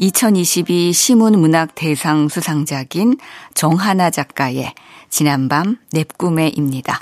2022 0.00 0.94
시문문학 0.94 1.74
대상 1.74 2.28
수상작인 2.28 3.18
정하나 3.52 4.08
작가의 4.08 4.72
지난밤 5.10 5.76
내 5.92 6.04
꿈에입니다. 6.04 6.98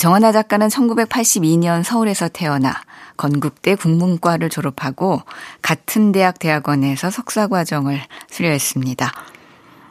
정하나 0.00 0.32
작가는 0.32 0.68
1982년 0.68 1.82
서울에서 1.82 2.28
태어나 2.28 2.74
건국대 3.18 3.74
국문과를 3.74 4.48
졸업하고 4.48 5.20
같은 5.60 6.12
대학 6.12 6.38
대학원에서 6.38 7.10
석사과정을 7.10 8.00
수료했습니다. 8.30 9.12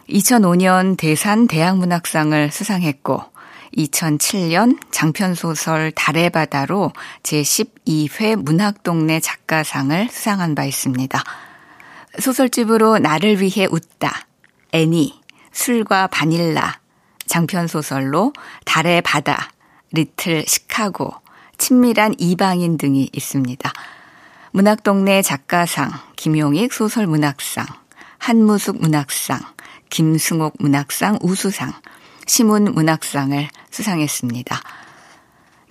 2005년 0.09 0.97
대산 0.97 1.47
대학문학상을 1.47 2.49
수상했고 2.51 3.21
2007년 3.77 4.79
장편소설 4.89 5.91
달의 5.91 6.31
바다로 6.31 6.93
제12회 7.21 8.41
문학동네 8.41 9.19
작가상을 9.19 10.09
수상한 10.09 10.55
바 10.55 10.65
있습니다. 10.65 11.21
소설집으로 12.19 12.99
나를 12.99 13.41
위해 13.41 13.67
웃다, 13.69 14.27
애니, 14.71 15.21
술과 15.51 16.07
바닐라, 16.07 16.79
장편소설로 17.25 18.33
달의 18.65 19.01
바다, 19.01 19.49
리틀 19.91 20.45
시카고, 20.47 21.13
친밀한 21.57 22.13
이방인 22.17 22.77
등이 22.77 23.09
있습니다. 23.11 23.71
문학동네 24.51 25.21
작가상, 25.21 25.91
김용익 26.15 26.73
소설문학상, 26.73 27.65
한무숙 28.17 28.81
문학상, 28.81 29.39
김승옥 29.89 30.55
문학상 30.59 31.19
우수상, 31.21 31.73
시문 32.25 32.65
문학상을 32.73 33.47
수상했습니다. 33.71 34.61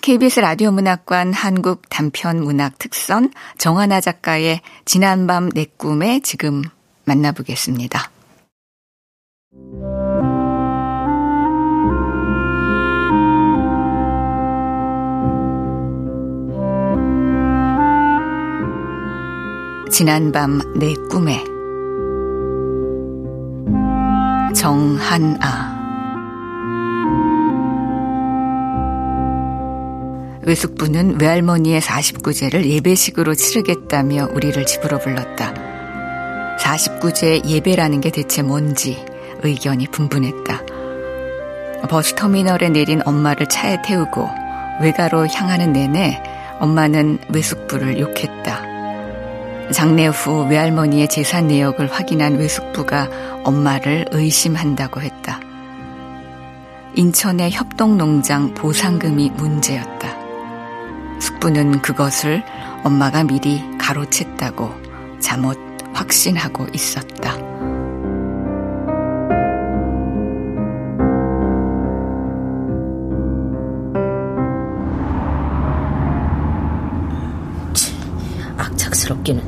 KBS 0.07 0.39
라디오 0.39 0.71
문학관 0.71 1.33
한국 1.33 1.83
단편 1.89 2.41
문학 2.41 2.79
특선 2.79 3.33
정하나 3.59 4.01
작가의 4.01 4.61
지난밤 4.85 5.49
내 5.49 5.65
꿈에 5.65 6.21
지금 6.21 6.63
만나보겠습니다. 7.07 8.13
지난밤 19.91 20.79
내 20.79 20.95
꿈에 21.11 21.43
정한아 24.55 25.76
외숙부는 30.47 31.21
외할머니의 31.21 31.81
49제를 31.81 32.65
예배식으로 32.65 33.35
치르겠다며 33.35 34.29
우리를 34.33 34.65
집으로 34.65 34.99
불렀다. 34.99 35.53
49제 36.61 37.45
예배라는 37.45 38.01
게 38.01 38.11
대체 38.11 38.43
뭔지 38.43 39.05
의견이 39.43 39.89
분분했다. 39.89 40.63
버스 41.91 42.15
터미널에 42.15 42.69
내린 42.69 43.03
엄마를 43.05 43.49
차에 43.49 43.83
태우고 43.85 44.29
외가로 44.83 45.27
향하는 45.27 45.73
내내 45.73 46.23
엄마는 46.61 47.19
외숙부를 47.29 47.99
욕했다. 47.99 48.77
장례 49.73 50.07
후 50.07 50.47
외할머니의 50.49 51.09
재산 51.09 51.49
내역을 51.49 51.91
확인한 51.93 52.39
외숙부가 52.39 53.09
엄마를 53.43 54.07
의심한다고 54.13 55.01
했다. 55.01 55.41
인천의 56.95 57.51
협동농장 57.51 58.55
보상금이 58.55 59.31
문제였다. 59.31 60.16
숙부는 61.21 61.83
그것을 61.83 62.43
엄마가 62.85 63.25
미리 63.25 63.63
가로챘다고 63.79 65.21
잠옷 65.21 65.59
확신하고 65.93 66.67
있었다. 66.73 67.37
악착스럽기는 78.59 79.43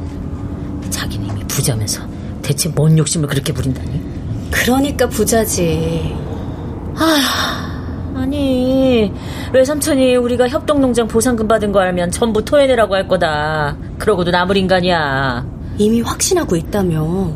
자기는 0.90 1.26
이미 1.26 1.44
부자면서 1.44 2.02
대체 2.42 2.68
뭔 2.70 2.96
욕심을 2.96 3.28
그렇게 3.28 3.52
부린다니? 3.52 4.50
그러니까 4.50 5.08
부자지. 5.08 6.16
아휴. 6.96 7.67
아니 8.28 9.10
외삼촌이 9.54 10.16
우리가 10.16 10.48
협동농장 10.48 11.08
보상금 11.08 11.48
받은 11.48 11.72
거 11.72 11.80
알면 11.80 12.10
전부 12.10 12.44
토해내라고 12.44 12.94
할 12.94 13.08
거다. 13.08 13.74
그러고도 13.98 14.30
나물 14.30 14.58
인간이야. 14.58 15.46
이미 15.78 16.02
확신하고 16.02 16.54
있다며. 16.54 17.32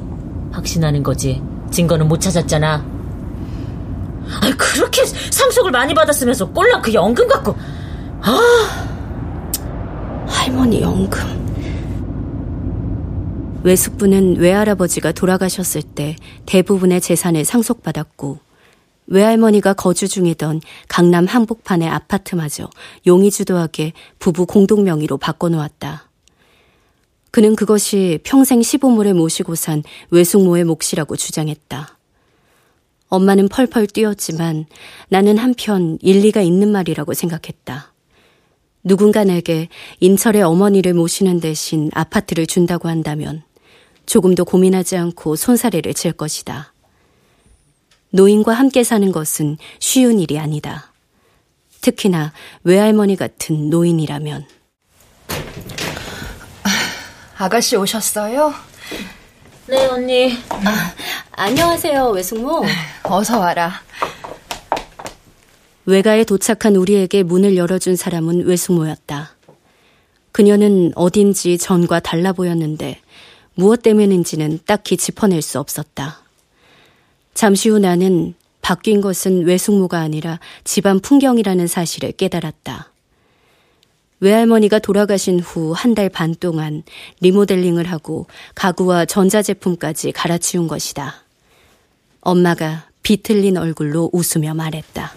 확신하는 0.51 1.03
거지. 1.03 1.43
증거는 1.71 2.09
못 2.09 2.21
찾았잖아. 2.21 2.75
아 2.75 4.41
그렇게 4.59 5.03
상속을 5.07 5.71
많이 5.71 5.95
받았으면서 5.95 6.51
꼴랑 6.51 6.83
그 6.83 6.93
연금 6.93 7.27
갖고. 7.27 7.57
아 8.21 8.39
할머니 10.27 10.83
연금. 10.83 11.21
외숙부는 13.65 14.37
외할아버지가 14.37 15.13
돌아가셨을 15.13 15.81
때 15.81 16.17
대부분의 16.45 17.01
재산을 17.01 17.47
상속받았고 17.47 18.52
외할머니가 19.13 19.75
거주 19.75 20.09
중이던 20.09 20.63
강남 20.89 21.27
한복판의 21.27 21.87
아파트마저 21.87 22.71
용의주도하게 23.07 23.93
부부 24.19 24.47
공동 24.47 24.85
명의로 24.85 25.19
바꿔놓았다. 25.19 26.09
그는 27.31 27.55
그것이 27.55 28.21
평생 28.25 28.63
시부모를 28.63 29.15
모시고 29.15 29.55
산 29.55 29.83
외숙모의 30.11 30.65
몫이라고 30.65 31.17
주장했다. 31.17 31.99
엄마는 33.09 33.49
펄펄 33.49 33.89
뛰었지만 33.89 34.65
나는 35.09 35.37
한편 35.37 35.99
일리가 36.01 36.41
있는 36.41 36.73
말이라고 36.73 37.13
생각했다. 37.13 37.93
누군가 38.83 39.25
내게 39.25 39.69
인철의 40.01 40.43
어머니를 40.43 40.95
모시는 40.95 41.41
대신 41.41 41.91
아파트를 41.93 42.47
준다고 42.47 42.89
한다면 42.89 43.43
조금도 44.07 44.47
고민하지 44.47 44.97
않고 44.97 45.37
손사래를 45.37 45.93
칠 45.93 46.13
것이다. 46.13 46.72
노인과 48.13 48.53
함께 48.53 48.85
사는 48.85 49.11
것은 49.11 49.57
쉬운 49.79 50.21
일이 50.21 50.39
아니다. 50.39 50.93
특히나 51.81 52.33
외할머니 52.63 53.17
같은 53.17 53.71
노인이라면. 53.71 54.47
아가씨 57.39 57.77
오셨어요? 57.77 58.55
네, 59.67 59.87
언니. 59.87 60.37
아, 60.51 60.95
안녕하세요, 61.33 62.11
외숙모. 62.11 62.63
어서 63.05 63.39
와라. 63.41 63.83
외가에 65.87 66.25
도착한 66.25 66.77
우리에게 66.77 67.23
문을 67.23 67.57
열어준 67.57 67.97
사람은 67.97 68.45
외숙모였다. 68.47 69.37
그녀는 70.33 70.93
어딘지 70.95 71.57
전과 71.59 72.01
달라 72.01 72.33
보였는데 72.33 73.01
무엇 73.55 73.83
때문인지는 73.83 74.61
딱히 74.67 74.97
짚어낼 74.97 75.43
수 75.43 75.59
없었다. 75.59 76.22
잠시 77.35 77.69
후 77.69 77.79
나는 77.79 78.35
바뀐 78.61 79.01
것은 79.01 79.45
외숙모가 79.45 79.99
아니라 79.99 80.39
집안 80.65 81.01
풍경이라는 81.01 81.67
사실을 81.67 82.13
깨달았다. 82.13 82.91
외할머니가 84.21 84.79
돌아가신 84.79 85.41
후 85.41 85.73
한 85.75 85.95
달 85.97 86.09
반 86.09 86.35
동안 86.37 86.85
리모델링을 87.21 87.91
하고 87.91 88.27
가구와 88.55 89.05
전자제품까지 89.07 90.13
갈아치운 90.13 90.69
것이다. 90.69 91.25
엄마가 92.21 92.87
비틀린 93.03 93.57
얼굴로 93.57 94.11
웃으며 94.13 94.55
말했다. 94.55 95.13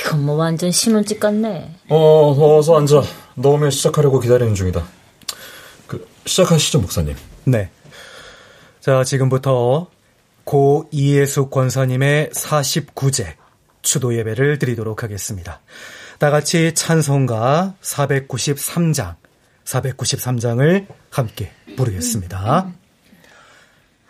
이건 0.00 0.24
뭐 0.24 0.36
완전 0.36 0.70
신혼집 0.70 1.18
같네. 1.18 1.74
어, 1.88 2.56
어서 2.58 2.76
앉아. 2.78 3.02
너 3.34 3.48
오면 3.50 3.72
시작하려고 3.72 4.20
기다리는 4.20 4.54
중이다. 4.54 4.86
그, 5.88 6.06
시작하시죠, 6.24 6.80
목사님. 6.80 7.16
네. 7.44 7.68
자, 8.80 9.02
지금부터 9.02 9.88
고 10.44 10.88
이예숙 10.90 11.50
권사님의 11.50 12.30
49제 12.30 13.34
추도 13.82 14.16
예배를 14.16 14.58
드리도록 14.58 15.02
하겠습니다. 15.02 15.60
다 16.18 16.30
같이 16.30 16.72
찬송가 16.74 17.74
493장, 17.80 19.16
493장을 19.64 20.86
함께 21.10 21.52
부르겠습니다. 21.76 22.72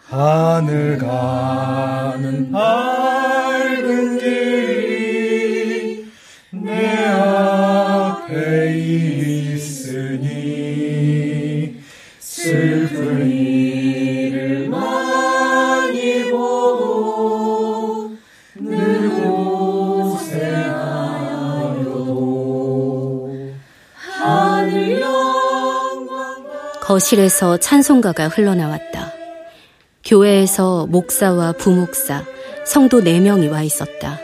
하늘 0.07 0.99
가는 0.99 2.55
알 2.55 3.45
붉은 3.85 4.19
길 4.19 4.44
거실에서 26.95 27.57
찬송가가 27.57 28.29
흘러나왔다. 28.29 29.13
교회에서 30.05 30.87
목사와 30.87 31.51
부목사, 31.51 32.25
성도 32.65 33.01
4명이 33.01 33.51
와 33.51 33.65
있었다. 33.65 34.21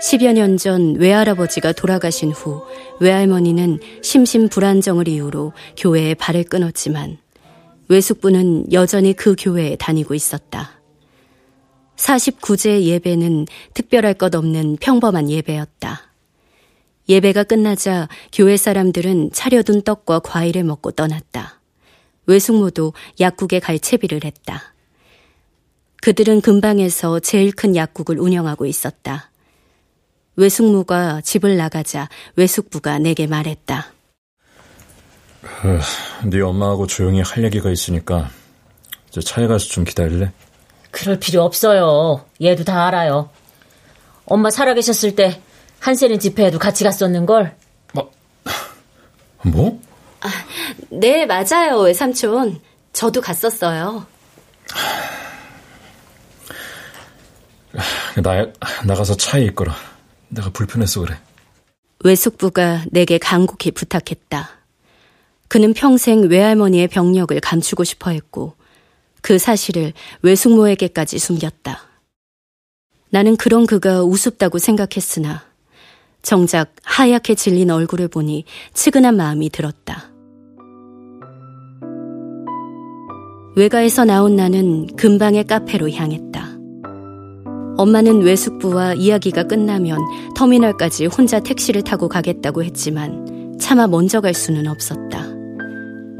10여 0.00 0.32
년 0.32 0.56
전 0.56 0.94
외할아버지가 0.94 1.72
돌아가신 1.72 2.32
후 2.32 2.62
외할머니는 3.00 3.80
심신 4.02 4.48
불안정을 4.48 5.08
이유로 5.08 5.52
교회에 5.76 6.14
발을 6.14 6.44
끊었지만 6.44 7.18
외숙부는 7.88 8.72
여전히 8.72 9.12
그 9.12 9.36
교회에 9.38 9.76
다니고 9.76 10.14
있었다. 10.14 10.80
49제 11.96 12.80
예배는 12.80 13.46
특별할 13.74 14.14
것 14.14 14.34
없는 14.34 14.78
평범한 14.80 15.28
예배였다. 15.28 16.00
예배가 17.10 17.44
끝나자 17.44 18.08
교회 18.32 18.56
사람들은 18.56 19.32
차려둔 19.34 19.82
떡과 19.82 20.20
과일을 20.20 20.64
먹고 20.64 20.92
떠났다. 20.92 21.60
외숙모도 22.26 22.92
약국에 23.20 23.60
갈 23.60 23.78
채비를 23.78 24.24
했다. 24.24 24.74
그들은 26.02 26.40
근방에서 26.40 27.20
제일 27.20 27.52
큰 27.52 27.76
약국을 27.76 28.18
운영하고 28.18 28.66
있었다. 28.66 29.30
외숙모가 30.36 31.20
집을 31.22 31.56
나가자 31.56 32.08
외숙부가 32.36 32.98
내게 32.98 33.26
말했다. 33.26 33.92
그, 35.42 35.80
네 36.28 36.40
엄마하고 36.40 36.86
조용히 36.86 37.20
할 37.20 37.44
얘기가 37.44 37.70
있으니까 37.70 38.30
저 39.10 39.20
차에 39.20 39.46
가서 39.46 39.66
좀 39.66 39.84
기다릴래? 39.84 40.32
그럴 40.90 41.18
필요 41.18 41.42
없어요. 41.42 42.24
얘도 42.42 42.64
다 42.64 42.86
알아요. 42.86 43.30
엄마 44.26 44.50
살아계셨을 44.50 45.14
때 45.14 45.40
한세린 45.80 46.18
집회에도 46.18 46.58
같이 46.58 46.82
갔었는 46.82 47.26
걸. 47.26 47.56
뭐? 47.92 48.10
뭐? 49.42 49.80
아, 50.24 50.30
네, 50.88 51.26
맞아요, 51.26 51.80
외삼촌. 51.80 52.58
저도 52.94 53.20
갔었어요. 53.20 54.06
나, 58.22 58.46
나가서 58.86 59.16
차에 59.16 59.42
있거라. 59.46 59.74
내가 60.28 60.48
불편해서 60.50 61.02
그래. 61.02 61.18
외숙부가 62.02 62.84
내게 62.90 63.18
간곡히 63.18 63.72
부탁했다. 63.72 64.48
그는 65.48 65.74
평생 65.74 66.22
외할머니의 66.22 66.88
병력을 66.88 67.38
감추고 67.40 67.84
싶어 67.84 68.10
했고, 68.10 68.56
그 69.20 69.38
사실을 69.38 69.92
외숙모에게까지 70.22 71.18
숨겼다. 71.18 71.82
나는 73.10 73.36
그런 73.36 73.66
그가 73.66 74.02
우습다고 74.02 74.58
생각했으나, 74.58 75.44
정작 76.22 76.74
하얗게 76.82 77.34
질린 77.34 77.70
얼굴을 77.70 78.08
보니 78.08 78.46
측은한 78.72 79.16
마음이 79.16 79.50
들었다. 79.50 80.13
외가에서 83.56 84.04
나온 84.04 84.36
나는 84.36 84.86
근방의 84.96 85.44
카페로 85.44 85.90
향했다. 85.90 86.54
엄마는 87.76 88.22
외숙부와 88.22 88.94
이야기가 88.94 89.44
끝나면 89.44 89.98
터미널까지 90.36 91.06
혼자 91.06 91.40
택시를 91.40 91.82
타고 91.82 92.08
가겠다고 92.08 92.62
했지만 92.64 93.56
차마 93.60 93.86
먼저 93.86 94.20
갈 94.20 94.34
수는 94.34 94.66
없었다. 94.66 95.26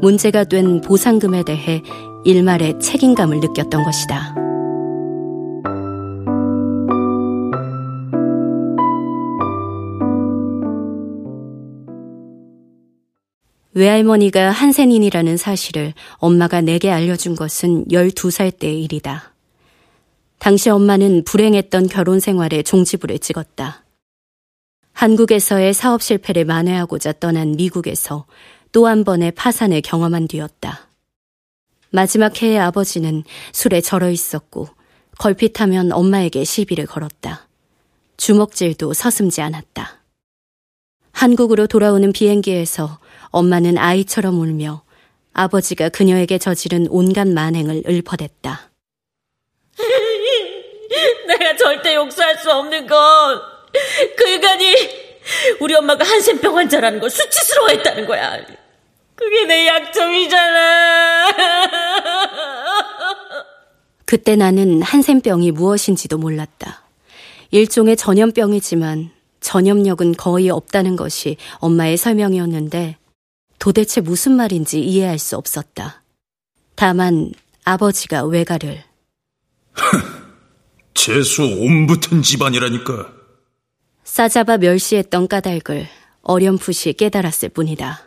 문제가 0.01 0.43
된 0.43 0.81
보상금에 0.81 1.43
대해 1.43 1.81
일말의 2.25 2.79
책임감을 2.79 3.39
느꼈던 3.39 3.83
것이다. 3.83 4.44
외할머니가 13.75 14.51
한센인이라는 14.51 15.35
사실을 15.35 15.93
엄마가 16.15 16.61
내게 16.61 16.89
알려준 16.91 17.35
것은 17.35 17.85
12살 17.89 18.57
때의 18.57 18.81
일이다. 18.83 19.33
당시 20.39 20.69
엄마는 20.69 21.25
불행했던 21.25 21.87
결혼 21.87 22.19
생활에 22.19 22.63
종지부를 22.63 23.19
찍었다. 23.19 23.83
한국에서의 24.93 25.73
사업 25.73 26.01
실패를 26.01 26.45
만회하고자 26.45 27.13
떠난 27.19 27.57
미국에서 27.57 28.25
또 28.71 28.87
한 28.87 29.03
번의 29.03 29.31
파산을 29.31 29.81
경험한 29.81 30.27
뒤였다. 30.27 30.87
마지막 31.91 32.41
해에 32.41 32.57
아버지는 32.57 33.23
술에 33.53 33.81
절어 33.81 34.09
있었고 34.09 34.67
걸핏하면 35.17 35.91
엄마에게 35.91 36.43
시비를 36.43 36.85
걸었다. 36.85 37.47
주먹질도 38.17 38.93
서슴지 38.93 39.41
않았다. 39.41 40.01
한국으로 41.11 41.67
돌아오는 41.67 42.11
비행기에서 42.11 42.99
엄마는 43.35 43.77
아이처럼 43.77 44.39
울며 44.39 44.83
아버지가 45.33 45.89
그녀에게 45.89 46.37
저지른 46.37 46.87
온갖 46.89 47.27
만행을 47.27 47.83
읊어댔다. 47.87 48.71
내가 51.27 51.57
절대 51.57 51.95
용서할 51.95 52.37
수 52.37 52.51
없는 52.51 52.87
건 52.87 53.55
그 54.15 54.29
인간이 54.29 54.75
우리 55.59 55.75
엄마가 55.75 56.05
한센병 56.05 56.57
환자라는 56.57 56.99
걸 56.99 57.09
수치스러워했다는 57.09 58.05
거야. 58.05 58.37
그게 59.15 59.45
내 59.45 59.67
약점이잖아. 59.67 61.31
그때 64.05 64.35
나는 64.35 64.81
한센병이 64.81 65.51
무엇인지도 65.51 66.17
몰랐다. 66.17 66.83
일종의 67.51 67.95
전염병이지만 67.95 69.11
전염력은 69.39 70.13
거의 70.13 70.49
없다는 70.49 70.95
것이 70.95 71.37
엄마의 71.59 71.97
설명이었는데 71.97 72.97
도대체 73.59 74.01
무슨 74.01 74.33
말인지 74.33 74.81
이해할 74.81 75.17
수 75.19 75.37
없었다. 75.37 76.03
다만 76.75 77.31
아버지가 77.63 78.25
외가를 78.25 78.83
재수 80.93 81.43
옴붙은 81.43 82.21
집안이라니까. 82.21 83.13
싸잡아 84.03 84.57
멸시했던 84.57 85.27
까닭을 85.27 85.87
어렴풋이 86.21 86.93
깨달았을 86.93 87.49
뿐이다. 87.49 88.01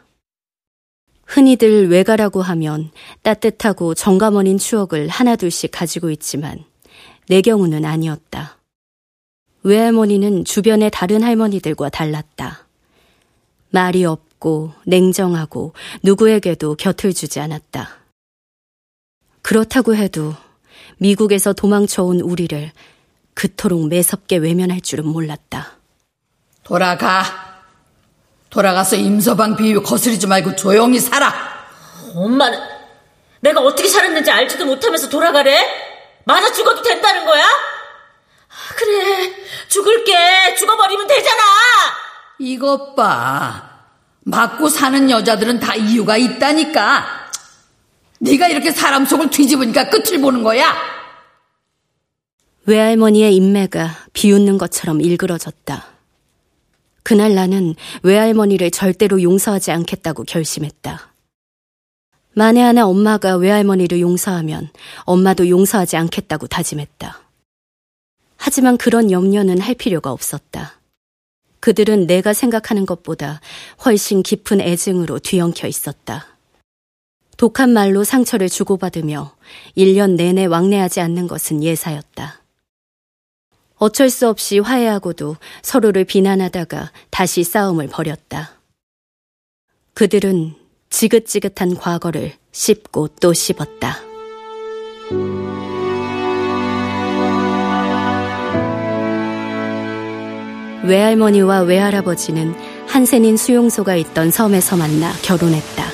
흔히들 1.24 1.88
외가라고 1.90 2.40
하면 2.40 2.90
따뜻하고 3.22 3.94
정감원인 3.94 4.58
추억을 4.58 5.08
하나둘씩 5.08 5.70
가지고 5.70 6.10
있지만 6.10 6.64
내 7.28 7.42
경우는 7.42 7.84
아니었다. 7.84 8.58
외할머니는 9.62 10.44
주변의 10.46 10.90
다른 10.90 11.22
할머니들과 11.22 11.90
달랐다. 11.90 12.66
말이 13.70 14.04
없 14.04 14.22
고 14.38 14.72
냉정하고 14.86 15.74
누구에게도 16.02 16.76
곁을 16.76 17.12
주지 17.12 17.40
않았다. 17.40 17.90
그렇다고 19.42 19.94
해도 19.94 20.34
미국에서 20.98 21.52
도망쳐온 21.52 22.20
우리를 22.20 22.70
그토록 23.34 23.88
매섭게 23.88 24.36
외면할 24.36 24.80
줄은 24.80 25.06
몰랐다. 25.06 25.72
돌아가. 26.64 27.22
돌아가서 28.50 28.96
임서방 28.96 29.56
비유 29.56 29.82
거스리지 29.82 30.26
말고 30.26 30.56
조용히 30.56 30.98
살아. 30.98 31.32
엄마는 32.14 32.58
내가 33.40 33.60
어떻게 33.60 33.88
살았는지 33.88 34.30
알지도 34.30 34.64
못하면서 34.66 35.08
돌아가래? 35.08 35.58
맞아 36.24 36.50
죽어도 36.52 36.82
된다는 36.82 37.24
거야? 37.24 37.44
그래, 38.76 39.34
죽을게. 39.68 40.54
죽어버리면 40.56 41.06
되잖아. 41.06 41.42
이것 42.38 42.94
봐. 42.94 43.67
맞고 44.28 44.68
사는 44.68 45.08
여자들은 45.08 45.58
다 45.58 45.74
이유가 45.74 46.16
있다니까. 46.18 47.06
네가 48.20 48.48
이렇게 48.48 48.70
사람 48.70 49.06
속을 49.06 49.30
뒤집으니까 49.30 49.88
끝을 49.88 50.20
보는 50.20 50.42
거야. 50.42 50.74
외할머니의 52.66 53.34
인매가 53.34 53.90
비웃는 54.12 54.58
것처럼 54.58 55.00
일그러졌다. 55.00 55.86
그날 57.02 57.34
나는 57.34 57.74
외할머니를 58.02 58.70
절대로 58.70 59.22
용서하지 59.22 59.70
않겠다고 59.70 60.24
결심했다. 60.24 61.10
만에 62.34 62.60
하나 62.60 62.86
엄마가 62.86 63.36
외할머니를 63.36 64.00
용서하면 64.00 64.68
엄마도 65.04 65.48
용서하지 65.48 65.96
않겠다고 65.96 66.48
다짐했다. 66.48 67.18
하지만 68.36 68.76
그런 68.76 69.10
염려는 69.10 69.58
할 69.60 69.74
필요가 69.74 70.12
없었다. 70.12 70.77
그들은 71.68 72.06
내가 72.06 72.32
생각하는 72.32 72.86
것보다 72.86 73.42
훨씬 73.84 74.22
깊은 74.22 74.62
애증으로 74.62 75.18
뒤엉켜 75.18 75.68
있었다. 75.68 76.26
독한 77.36 77.74
말로 77.74 78.04
상처를 78.04 78.48
주고받으며 78.48 79.36
1년 79.76 80.16
내내 80.16 80.46
왕래하지 80.46 81.02
않는 81.02 81.26
것은 81.26 81.62
예사였다. 81.62 82.40
어쩔 83.74 84.08
수 84.08 84.28
없이 84.30 84.60
화해하고도 84.60 85.36
서로를 85.60 86.06
비난하다가 86.06 86.90
다시 87.10 87.44
싸움을 87.44 87.88
벌였다. 87.88 88.52
그들은 89.92 90.54
지긋지긋한 90.88 91.74
과거를 91.76 92.32
씹고 92.50 93.08
또 93.20 93.34
씹었다. 93.34 93.98
외할머니와 100.88 101.60
외할아버지는 101.60 102.54
한센인 102.88 103.36
수용소가 103.36 103.94
있던 103.96 104.30
섬에서 104.30 104.76
만나 104.76 105.12
결혼했다. 105.22 105.84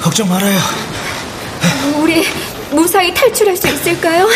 걱정 0.00 0.28
말아요. 0.28 0.58
우리 2.00 2.24
무사히 2.70 3.12
탈출할 3.12 3.56
수 3.56 3.66
있을까요? 3.68 4.28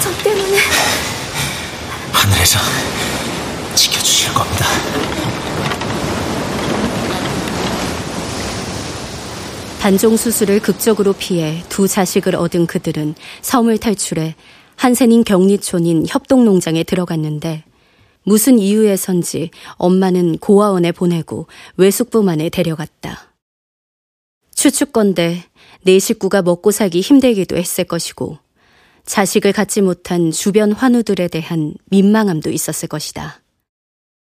저 0.00 0.10
때문에. 0.22 0.58
하늘에서 2.12 2.58
지켜주실 3.74 4.32
겁니다. 4.34 4.66
단종 9.80 10.14
수술을 10.14 10.60
극적으로 10.60 11.14
피해 11.14 11.64
두 11.70 11.88
자식을 11.88 12.36
얻은 12.36 12.66
그들은 12.66 13.14
섬을 13.40 13.78
탈출해 13.78 14.36
한센인 14.76 15.24
격리촌인 15.24 16.04
협동농장에 16.06 16.84
들어갔는데 16.84 17.64
무슨 18.22 18.58
이유에선지 18.58 19.48
엄마는 19.76 20.36
고아원에 20.36 20.92
보내고 20.92 21.46
외숙부만에 21.78 22.50
데려갔다. 22.50 23.32
추측건데 24.54 25.44
내 25.80 25.98
식구가 25.98 26.42
먹고 26.42 26.72
살기 26.72 27.00
힘들기도 27.00 27.56
했을 27.56 27.84
것이고 27.84 28.36
자식을 29.06 29.54
갖지 29.54 29.80
못한 29.80 30.30
주변 30.30 30.72
환우들에 30.72 31.28
대한 31.28 31.72
민망함도 31.86 32.50
있었을 32.50 32.86
것이다. 32.86 33.40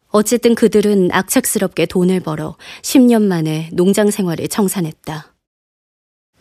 어쨌든 0.09 0.55
그들은 0.55 1.11
악착스럽게 1.13 1.85
돈을 1.85 2.21
벌어 2.21 2.57
10년 2.81 3.21
만에 3.23 3.69
농장 3.75 4.11
생활을 4.11 4.49
청산했다. 4.49 5.34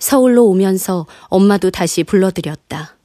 서울로 0.04 0.48
오면서 0.48 1.08
엄마도 1.30 1.72
다시 1.72 2.04
불러들였다. 2.04 2.98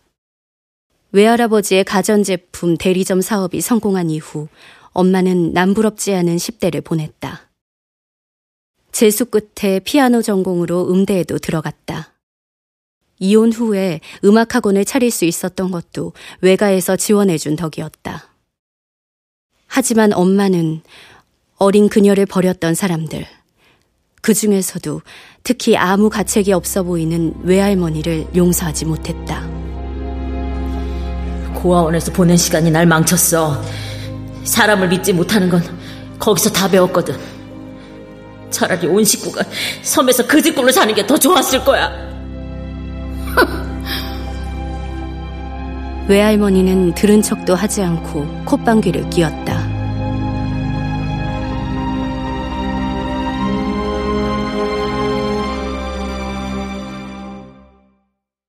외할아버지의 1.13 1.85
가전제품 1.85 2.77
대리점 2.77 3.21
사업이 3.21 3.61
성공한 3.61 4.11
이후 4.11 4.49
엄마는 4.95 5.53
남부럽지 5.53 6.13
않은 6.13 6.35
10대를 6.35 6.83
보냈다. 6.83 7.51
재수 8.91 9.27
끝에 9.27 9.79
피아노 9.79 10.23
전공으로 10.23 10.91
음대에도 10.91 11.39
들어갔다. 11.39 12.15
이혼 13.21 13.53
후에 13.53 14.01
음악학원을 14.25 14.85
차릴 14.85 15.13
수 15.13 15.25
있었던 15.25 15.71
것도 15.71 16.15
외가에서 16.41 16.97
지원해준 16.97 17.55
덕이었다. 17.55 18.35
하지만 19.69 20.13
엄마는 20.13 20.83
어린 21.59 21.89
그녀를 21.89 22.27
버렸던 22.27 22.75
사람들, 22.75 23.25
그 24.21 24.35
중에서도 24.35 25.01
특히 25.49 25.79
아무 25.79 26.11
가책이 26.11 26.53
없어 26.53 26.83
보이는 26.83 27.33
외할머니를 27.43 28.27
용서하지 28.37 28.85
못했다. 28.85 29.49
고아원에서 31.55 32.13
보낸 32.13 32.37
시간이 32.37 32.71
날 32.71 32.85
망쳤어. 32.85 33.59
사람을 34.45 34.89
믿지 34.89 35.15
못하는 35.15 35.49
건 35.49 35.63
거기서 36.19 36.51
다 36.51 36.69
배웠거든. 36.69 37.17
차라리 38.51 38.89
온 38.89 39.03
식구가 39.03 39.43
섬에서 39.81 40.27
그 40.27 40.43
집꼴로 40.43 40.71
사는 40.71 40.95
게 40.95 41.07
더 41.07 41.17
좋았을 41.17 41.65
거야. 41.65 41.93
외할머니는 46.09 46.95
들은 46.95 47.23
척도 47.23 47.55
하지 47.55 47.83
않고 47.83 48.45
콧방귀를 48.45 49.09
뀌었다. 49.09 49.78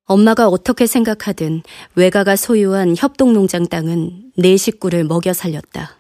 엄마가 0.10 0.48
어떻게 0.48 0.88
생각하든 0.88 1.62
외가가 1.94 2.36
소유한 2.36 2.96
협동농장 2.98 3.68
땅은 3.68 4.32
네 4.38 4.58
식구를 4.58 5.04
먹여 5.04 5.34
살렸다. 5.34 5.98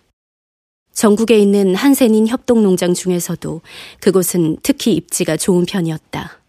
전국에 0.91 1.37
있는 1.37 1.75
한센인 1.75 2.27
협동농장 2.27 2.95
중에서도 2.95 3.61
그곳은 4.01 4.57
특히 4.63 4.93
입지가 4.93 5.37
좋은 5.37 5.63
편이었다. 5.67 6.39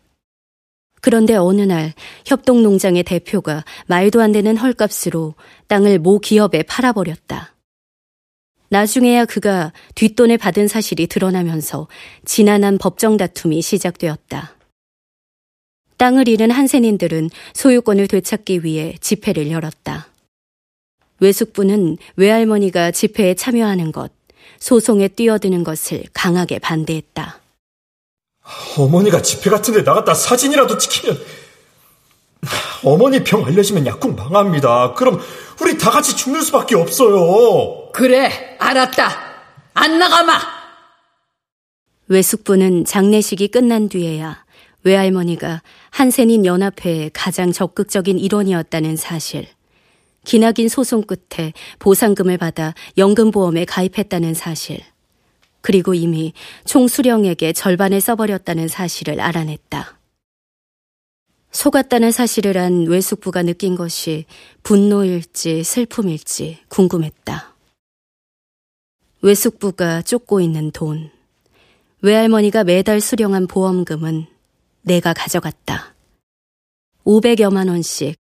그런데 1.03 1.37
어느 1.37 1.61
날 1.61 1.93
협동농장의 2.25 3.03
대표가 3.03 3.67
말도 3.87 4.23
안 4.23 4.33
되는 4.33 4.57
헐값으로 4.57 5.35
땅을 5.69 5.99
모 5.99 6.19
기업에 6.19 6.63
팔아버렸다. 6.63 7.55
나중에야 8.71 9.27
그가 9.27 9.75
뒷돈을 9.97 10.39
받은 10.39 10.67
사실이 10.67 11.09
드러나면서 11.09 11.89
지난한 12.25 12.79
법정 12.79 13.19
다툼이 13.19 13.61
시작되었다. 13.61 14.55
땅을 16.01 16.29
잃은 16.29 16.51
한센인들은 16.51 17.29
소유권을 17.53 18.09
되찾기 18.09 18.65
위해 18.65 18.97
집회를 19.03 19.51
열었다. 19.51 20.07
외숙부는 21.21 21.99
외할머니가 22.17 22.91
집회에 22.91 23.35
참여하는 23.35 23.93
것, 23.93 24.11
소송에 24.59 25.09
뛰어드는 25.09 25.63
것을 25.63 26.05
강하게 26.15 26.59
반대했다. 26.59 27.39
어머니가 28.79 29.21
집회 29.21 29.51
같은 29.51 29.75
데 29.75 29.83
나갔다 29.83 30.15
사진이라도 30.15 30.79
찍히면 30.79 31.21
어머니 32.83 33.23
병 33.23 33.45
알려지면 33.45 33.85
약국 33.85 34.17
망합니다. 34.17 34.95
그럼 34.95 35.21
우리 35.61 35.77
다 35.77 35.91
같이 35.91 36.17
죽는 36.17 36.41
수밖에 36.41 36.77
없어요. 36.77 37.91
그래, 37.93 38.57
알았다. 38.59 39.11
안 39.75 39.99
나가마. 39.99 40.41
외숙부는 42.09 42.87
장례식이 42.87 43.49
끝난 43.49 43.91
뒤에야 43.91 44.45
외할머니가 44.85 45.63
한센인 45.91 46.47
연합회의 46.47 47.11
가장 47.13 47.53
적극적인 47.53 48.19
일원이었다는 48.19 48.97
사실, 48.97 49.47
기나긴 50.25 50.69
소송 50.69 51.03
끝에 51.03 51.53
보상금을 51.79 52.39
받아 52.39 52.75
연금보험에 52.97 53.65
가입했다는 53.65 54.35
사실, 54.35 54.81
그리고 55.61 55.95
이미 55.95 56.33
총 56.65 56.89
수령액의 56.89 57.55
절반을 57.55 58.01
써버렸다는 58.01 58.69
사실을 58.69 59.21
알아냈다. 59.21 59.99
속았다는 61.53 62.13
사실을 62.13 62.57
안 62.59 62.87
외숙부가 62.87 63.43
느낀 63.43 63.75
것이 63.75 64.25
분노일지 64.63 65.65
슬픔일지 65.65 66.59
궁금했다. 66.69 67.57
외숙부가 69.23 70.01
쫓고 70.03 70.41
있는 70.41 70.71
돈, 70.71 71.11
외할머니가 72.03 72.65
매달 72.65 73.01
수령한 73.01 73.47
보험금은 73.47 74.27
내가 74.83 75.13
가져갔다. 75.13 75.95
500여만 77.05 77.69
원씩 77.69 78.17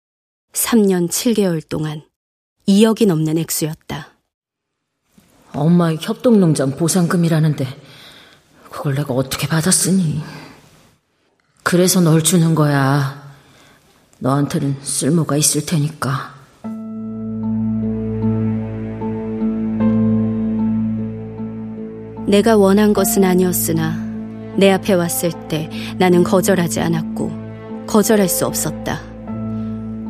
3년 0.53 1.09
7개월 1.09 1.67
동안 1.69 2.03
2억이 2.69 3.07
넘는 3.07 3.39
액수였다. 3.39 4.09
엄마의 5.53 5.99
협동농장 6.01 6.77
보상금이라는데 6.77 7.67
그걸 8.71 8.95
내가 8.95 9.15
어떻게 9.15 9.47
받았으니? 9.47 10.23
그래서 11.63 12.01
널 12.01 12.23
주는 12.23 12.55
거야. 12.55 13.23
너한테는 14.19 14.79
쓸모가 14.83 15.37
있을 15.37 15.65
테니까. 15.65 16.35
내가 22.27 22.57
원한 22.57 22.93
것은 22.93 23.23
아니었으나 23.23 24.04
내 24.57 24.71
앞에 24.71 24.95
왔을 24.95 25.33
때 25.49 25.69
나는 25.99 26.23
거절하지 26.23 26.81
않았고 26.81 27.33
거절할 27.87 28.29
수 28.29 28.47
없었다. 28.47 29.01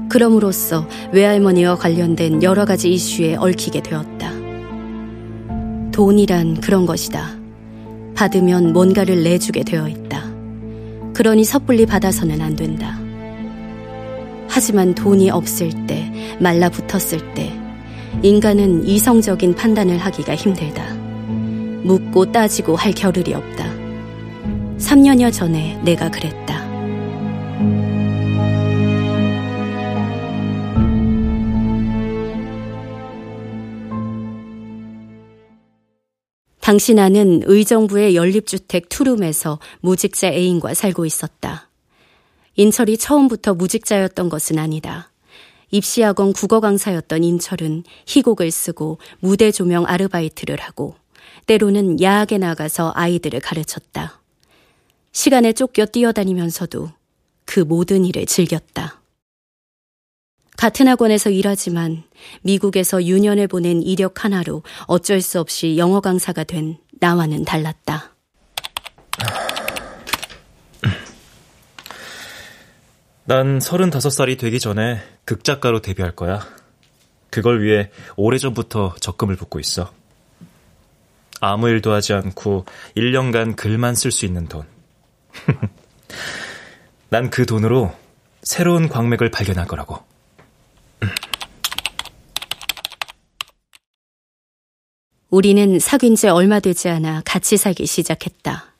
그럼으로써 0.08 0.86
외할머니와 1.12 1.76
관련된 1.76 2.42
여러 2.42 2.64
가지 2.64 2.92
이슈에 2.92 3.36
얽히게 3.36 3.82
되었다. 3.82 4.32
돈이란 5.90 6.60
그런 6.60 6.86
것이다. 6.86 7.36
받으면 8.14 8.72
뭔가를 8.72 9.22
내주게 9.22 9.64
되어 9.64 9.88
있다. 9.88 10.24
그러니 11.14 11.44
섣불리 11.44 11.86
받아서는 11.86 12.40
안 12.40 12.56
된다. 12.56 12.98
하지만 14.48 14.94
돈이 14.94 15.30
없을 15.30 15.70
때, 15.86 16.12
말라붙었을 16.38 17.34
때, 17.34 17.52
인간은 18.22 18.86
이성적인 18.86 19.54
판단을 19.54 19.98
하기가 19.98 20.36
힘들다. 20.36 20.94
묻고 21.82 22.30
따지고 22.30 22.76
할 22.76 22.92
겨를이 22.92 23.34
없다. 23.34 23.73
3년여 24.78 25.32
전에 25.32 25.80
내가 25.84 26.10
그랬다. 26.10 26.64
당시 36.60 36.94
나는 36.94 37.42
의정부의 37.44 38.16
연립주택 38.16 38.88
투룸에서 38.88 39.58
무직자 39.80 40.28
애인과 40.28 40.72
살고 40.72 41.04
있었다. 41.04 41.68
인철이 42.56 42.96
처음부터 42.96 43.54
무직자였던 43.54 44.30
것은 44.30 44.58
아니다. 44.58 45.10
입시학원 45.70 46.32
국어 46.32 46.60
강사였던 46.60 47.22
인철은 47.22 47.84
희곡을 48.06 48.50
쓰고 48.50 48.98
무대 49.20 49.50
조명 49.50 49.84
아르바이트를 49.86 50.58
하고 50.60 50.94
때로는 51.46 52.00
야학에 52.00 52.38
나가서 52.38 52.92
아이들을 52.94 53.40
가르쳤다. 53.40 54.23
시간에 55.14 55.52
쫓겨 55.52 55.86
뛰어다니면서도 55.86 56.90
그 57.46 57.60
모든 57.60 58.04
일을 58.04 58.26
즐겼다. 58.26 59.00
같은 60.56 60.88
학원에서 60.88 61.30
일하지만 61.30 62.02
미국에서 62.42 63.02
유년을 63.02 63.46
보낸 63.46 63.80
이력 63.80 64.24
하나로 64.24 64.62
어쩔 64.86 65.20
수 65.20 65.40
없이 65.40 65.78
영어 65.78 66.00
강사가 66.00 66.42
된 66.42 66.78
나와는 67.00 67.44
달랐다. 67.44 68.10
난 73.24 73.58
35살이 73.58 74.38
되기 74.38 74.58
전에 74.58 75.00
극작가로 75.24 75.80
데뷔할 75.80 76.14
거야. 76.16 76.44
그걸 77.30 77.62
위해 77.62 77.90
오래전부터 78.16 78.96
적금을 79.00 79.36
붓고 79.36 79.60
있어. 79.60 79.92
아무 81.40 81.68
일도 81.68 81.92
하지 81.92 82.14
않고 82.14 82.64
1년간 82.96 83.54
글만 83.54 83.94
쓸 83.94 84.10
수 84.10 84.26
있는 84.26 84.46
돈. 84.46 84.73
난 87.10 87.30
그 87.30 87.46
돈으로 87.46 87.92
새로운 88.42 88.88
광맥을 88.88 89.30
발견할 89.30 89.66
거라고. 89.66 89.98
우리는 95.30 95.78
사귄 95.80 96.14
지 96.14 96.28
얼마 96.28 96.60
되지 96.60 96.88
않아 96.88 97.22
같이 97.24 97.56
살기 97.56 97.86
시작했다. 97.86 98.72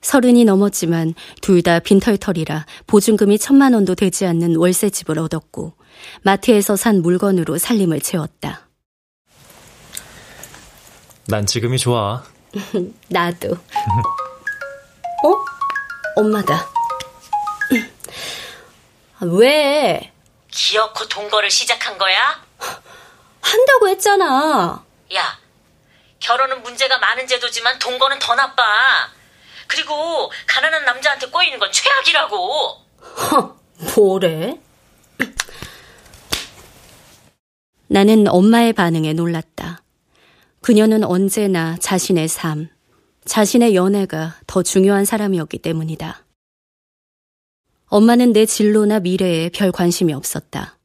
서른이 0.00 0.44
넘었지만 0.44 1.14
둘 1.42 1.62
다 1.62 1.80
빈털털이라 1.80 2.64
보증금이 2.86 3.38
천만 3.38 3.74
원도 3.74 3.94
되지 3.94 4.24
않는 4.26 4.56
월세 4.56 4.88
집을 4.88 5.18
얻었고 5.18 5.74
마트에서 6.22 6.76
산 6.76 7.02
물건으로 7.02 7.58
살림을 7.58 8.00
채웠다. 8.00 8.68
난 11.28 11.44
지금이 11.44 11.78
좋아. 11.78 12.22
나도. 13.10 13.56
어? 16.16 16.20
엄마다. 16.20 16.68
왜? 19.20 20.12
기어코 20.50 21.06
동거를 21.08 21.50
시작한 21.50 21.96
거야? 21.98 22.44
한다고 23.40 23.88
했잖아. 23.88 24.84
야, 25.14 25.38
결혼은 26.18 26.62
문제가 26.62 26.98
많은 26.98 27.26
제도지만 27.26 27.78
동거는 27.78 28.18
더 28.18 28.34
나빠. 28.34 28.64
그리고 29.66 30.30
가난한 30.46 30.84
남자한테 30.84 31.28
꼬이는 31.28 31.58
건 31.58 31.70
최악이라고. 31.72 32.36
허, 33.02 33.56
뭐래? 33.96 34.58
나는 37.88 38.26
엄마의 38.28 38.72
반응에 38.72 39.12
놀랐다. 39.12 39.82
그녀는 40.60 41.04
언제나 41.04 41.76
자신의 41.80 42.28
삶, 42.28 42.68
자신의 43.26 43.74
연애가 43.74 44.36
더 44.46 44.62
중요한 44.62 45.04
사람이었기 45.04 45.58
때문이다. 45.58 46.24
엄마는 47.86 48.32
내 48.32 48.46
진로나 48.46 49.00
미래에 49.00 49.50
별 49.50 49.70
관심이 49.72 50.12
없었다. 50.12 50.78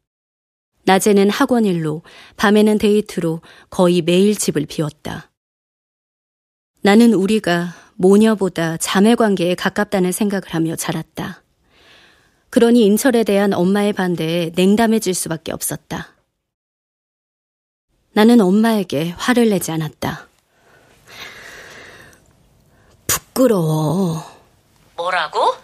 낮에는 0.84 1.30
학원 1.30 1.66
일로, 1.66 2.02
밤에는 2.38 2.78
데이트로 2.80 3.42
거의 3.70 4.02
매일 4.02 4.36
집을 4.36 4.66
비웠다. 4.66 5.32
나는 6.82 7.14
우리가 7.14 7.76
모녀보다 7.96 8.78
자매 8.78 9.14
관계에 9.14 9.54
가깝다는 9.54 10.12
생각을 10.12 10.50
하며 10.50 10.76
자랐다. 10.76 11.44
그러니 12.50 12.84
인철에 12.86 13.24
대한 13.24 13.54
엄마의 13.54 13.94
반대에 13.94 14.52
냉담해질 14.56 15.14
수밖에 15.14 15.52
없었다. 15.52 16.16
나는 18.14 18.42
엄마에게 18.42 19.12
화를 19.12 19.50
내지 19.50 19.72
않았다. 19.72 20.31
부끄러워. 23.12 24.24
뭐라고? 24.96 25.56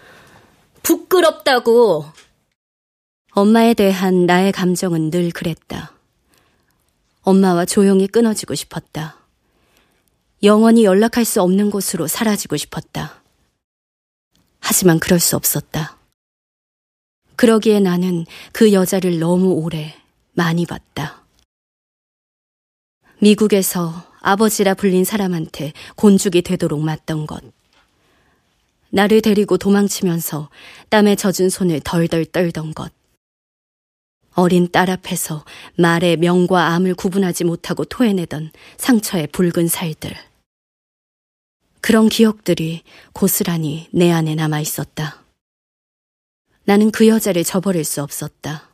부끄럽다고. 0.83 2.05
엄마에 3.31 3.73
대한 3.73 4.25
나의 4.25 4.51
감정은 4.51 5.11
늘 5.11 5.31
그랬다. 5.31 5.93
엄마와 7.21 7.65
조용히 7.65 8.07
끊어지고 8.07 8.53
싶었다. 8.53 9.15
영원히 10.43 10.83
연락할 10.83 11.23
수 11.23 11.41
없는 11.41 11.69
곳으로 11.69 12.07
사라지고 12.07 12.57
싶었다. 12.57 13.21
하지만 14.59 14.99
그럴 14.99 15.19
수 15.21 15.37
없었다. 15.37 15.97
그러기에 17.37 17.79
나는 17.79 18.25
그 18.51 18.73
여자를 18.73 19.19
너무 19.19 19.53
오래 19.53 19.95
많이 20.33 20.65
봤다. 20.65 21.23
미국에서 23.19 24.06
아버지라 24.27 24.73
불린 24.73 25.05
사람한테 25.05 25.71
곤죽이 25.95 26.41
되도록 26.41 26.81
맞던 26.81 27.27
것. 27.27 27.41
나를 28.89 29.21
데리고 29.21 29.57
도망치면서 29.57 30.49
땀에 30.89 31.15
젖은 31.15 31.49
손을 31.49 31.79
덜덜 31.79 32.25
떨던 32.25 32.73
것. 32.73 32.91
어린 34.33 34.69
딸 34.69 34.89
앞에서 34.89 35.45
말의 35.77 36.17
명과 36.17 36.73
암을 36.73 36.95
구분하지 36.95 37.45
못하고 37.45 37.85
토해내던 37.85 38.51
상처의 38.75 39.27
붉은 39.27 39.69
살들. 39.69 40.13
그런 41.79 42.09
기억들이 42.09 42.83
고스란히 43.13 43.87
내 43.93 44.11
안에 44.11 44.35
남아 44.35 44.59
있었다. 44.59 45.23
나는 46.65 46.91
그 46.91 47.07
여자를 47.07 47.45
저버릴 47.45 47.85
수 47.85 48.03
없었다. 48.03 48.66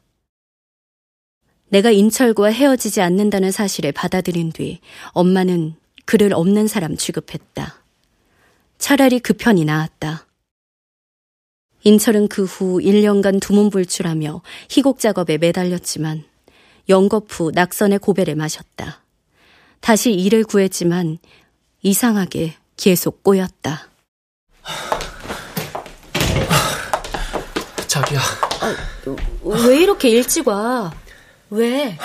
내가 1.74 1.90
인철과 1.90 2.52
헤어지지 2.52 3.02
않는다는 3.02 3.52
사실을 3.52 3.92
받아들인 3.94 4.52
뒤 4.52 4.80
엄마는 5.14 5.74
그를 6.06 6.32
없는 6.32 6.68
사람 6.68 6.96
취급했다. 6.96 7.82
차라리 8.78 9.20
그 9.20 9.34
편이 9.34 9.66
나았다. 9.66 10.28
인철은 11.84 12.28
그 12.28 12.44
후 12.44 12.80
1년간 12.80 13.42
두문불출하며 13.42 14.44
희곡 14.70 15.00
작업에 15.00 15.40
매달렸지만 15.40 16.24
영겁 16.90 17.26
후 17.30 17.50
낙선의 17.52 17.98
고배를 17.98 18.36
마셨다. 18.36 19.02
다시 19.80 20.12
일을 20.12 20.44
구했지만 20.44 21.18
이상하게 21.82 22.54
계속 22.78 23.24
꼬였다. 23.24 23.90
자기야. 27.88 28.20
아, 28.62 28.76
왜 29.44 29.82
이렇게 29.82 30.10
일찍 30.10 30.48
와? 30.48 30.94
왜? 31.54 31.98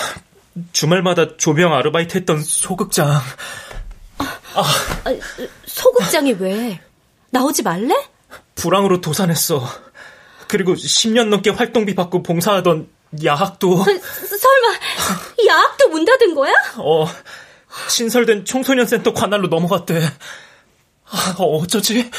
주말마다 0.72 1.36
조명 1.38 1.72
아르바이트 1.72 2.18
했던 2.18 2.42
소극장. 2.42 3.08
아, 4.18 4.62
아, 5.04 5.16
소극장이 5.64 6.32
왜? 6.32 6.80
나오지 7.30 7.62
말래? 7.62 7.94
불황으로 8.56 9.00
도산했어. 9.00 9.66
그리고 10.48 10.74
10년 10.74 11.28
넘게 11.28 11.50
활동비 11.50 11.94
받고 11.94 12.22
봉사하던 12.22 12.88
야학도. 13.24 13.84
설마 13.84 14.74
야학도 15.46 15.88
문 15.88 16.04
닫은 16.04 16.34
거야? 16.34 16.52
어. 16.76 17.06
신설된 17.88 18.44
청소년센터 18.44 19.14
관할로 19.14 19.48
넘어갔대. 19.48 20.00
아, 21.10 21.34
어쩌지? 21.38 22.10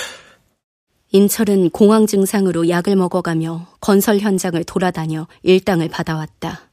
인철은 1.11 1.69
공황 1.71 2.07
증상으로 2.07 2.69
약을 2.69 2.95
먹어가며 2.95 3.67
건설 3.81 4.19
현장을 4.19 4.63
돌아다녀 4.63 5.27
일당을 5.43 5.89
받아왔다. 5.89 6.68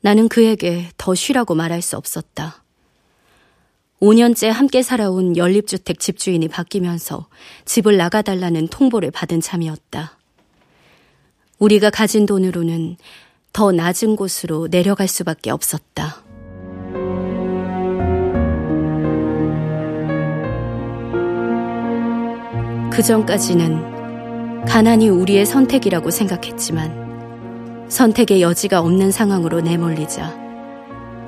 나는 0.00 0.28
그에게 0.28 0.88
더 0.96 1.14
쉬라고 1.14 1.54
말할 1.54 1.82
수 1.82 1.96
없었다. 1.96 2.62
5년째 4.00 4.46
함께 4.48 4.82
살아온 4.82 5.36
연립주택 5.36 5.98
집주인이 5.98 6.46
바뀌면서 6.48 7.26
집을 7.64 7.96
나가달라는 7.96 8.68
통보를 8.68 9.10
받은 9.10 9.40
참이었다. 9.40 10.16
우리가 11.58 11.90
가진 11.90 12.24
돈으로는 12.24 12.96
더 13.52 13.72
낮은 13.72 14.14
곳으로 14.14 14.68
내려갈 14.68 15.08
수밖에 15.08 15.50
없었다. 15.50 16.22
그 22.92 23.02
전까지는 23.02 24.64
가난이 24.64 25.08
우리의 25.08 25.46
선택이라고 25.46 26.10
생각했지만 26.10 27.07
선택의 27.88 28.42
여지가 28.42 28.80
없는 28.80 29.10
상황으로 29.10 29.60
내몰리자 29.60 30.36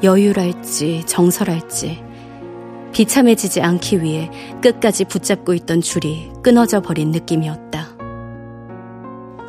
여유랄지 0.03 1.05
정설할지 1.07 2.03
비참해지지 2.93 3.61
않기 3.61 4.03
위해 4.03 4.31
끝까지 4.63 5.05
붙잡고 5.05 5.55
있던 5.55 5.81
줄이 5.81 6.31
끊어져 6.43 6.81
버린 6.81 7.11
느낌이었다. 7.11 7.89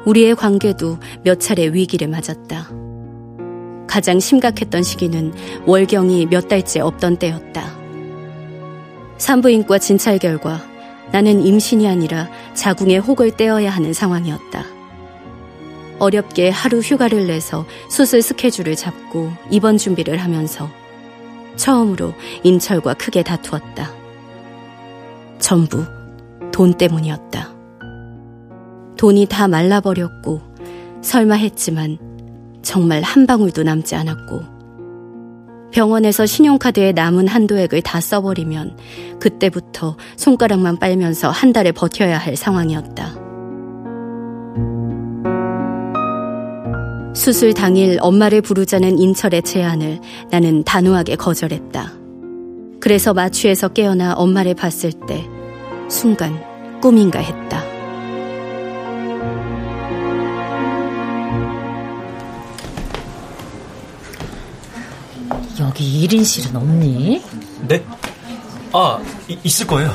우리의 0.06 0.36
관계도 0.36 0.98
몇 1.24 1.40
차례 1.40 1.68
위기를 1.68 2.08
맞았다. 2.08 2.70
가장 3.88 4.20
심각했던 4.20 4.84
시기는 4.84 5.34
월경이 5.66 6.28
몇 6.28 6.48
달째 6.48 6.80
없던 6.80 7.18
때였다. 7.18 7.64
산부인과 9.18 9.80
진찰 9.80 10.18
결과 10.18 10.62
나는 11.12 11.42
임신이 11.42 11.88
아니라 11.88 12.30
자궁에 12.54 12.98
혹을 12.98 13.32
떼어야 13.32 13.70
하는 13.70 13.94
상황이었다. 13.94 14.81
어렵게 16.02 16.50
하루 16.50 16.80
휴가를 16.80 17.28
내서 17.28 17.66
수술 17.88 18.24
스케줄을 18.24 18.76
잡고 18.76 19.32
입원 19.52 19.78
준비를 19.78 20.18
하면서 20.18 20.68
처음으로 21.56 22.16
인철과 22.44 22.96
크게 22.96 23.22
다투었다. 23.22 23.92
전부 25.38 25.86
돈 26.52 26.74
때문이었다. 26.74 27.54
돈이 28.98 29.28
다 29.28 29.48
말라버렸고 29.48 30.42
설마 31.04 31.36
했지만 31.36 32.00
정말 32.64 33.04
한 33.04 33.28
방울도 33.28 33.62
남지 33.62 33.94
않았고 33.96 34.42
병원에서 35.72 36.26
신용카드에 36.26 36.94
남은 36.94 37.28
한도액을 37.28 37.84
다 37.84 38.02
써버리면 38.02 38.76
그때부터 39.20 39.98
손가락만 40.18 40.78
빨면서 40.80 41.30
한 41.30 41.54
달을 41.54 41.74
버텨야 41.74 42.18
할 42.18 42.36
상황이었다. 42.36 43.31
수술 47.14 47.54
당일 47.54 47.98
엄마를 48.02 48.42
부르자는 48.42 48.98
인철의 48.98 49.44
제안을 49.44 50.00
나는 50.32 50.64
단호하게 50.64 51.18
거절했다. 51.18 51.94
그래서 52.80 53.14
마취에서 53.14 53.68
깨어나 53.68 54.14
엄마를 54.14 54.56
봤을 54.56 54.92
때 55.08 55.28
순간 55.90 56.42
꿈인가 56.82 57.20
했다. 57.20 57.64
여기 65.60 66.08
1인실은 66.08 66.56
없니? 66.56 67.22
네? 67.68 67.84
아, 68.74 69.00
이, 69.28 69.38
있을 69.44 69.68
거예요. 69.68 69.94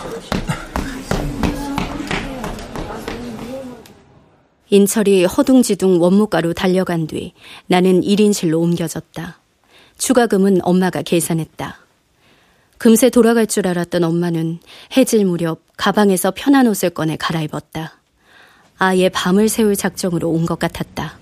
인철이 4.68 5.24
허둥지둥 5.24 6.00
원무가로 6.02 6.52
달려간 6.52 7.06
뒤 7.06 7.32
나는 7.66 8.00
1인실로 8.00 8.60
옮겨졌다. 8.60 9.38
추가금은 9.98 10.60
엄마가 10.62 11.02
계산했다. 11.02 11.78
금세 12.78 13.08
돌아갈 13.08 13.46
줄 13.46 13.66
알았던 13.68 14.04
엄마는 14.04 14.58
해질 14.96 15.24
무렵 15.24 15.62
가방에서 15.76 16.32
편한 16.36 16.66
옷을 16.66 16.90
꺼내 16.90 17.16
갈아입었다. 17.16 17.92
아예 18.78 19.08
밤을 19.08 19.48
새울 19.48 19.74
작정으로 19.76 20.28
온 20.30 20.44
것 20.44 20.58
같았다. 20.58 21.18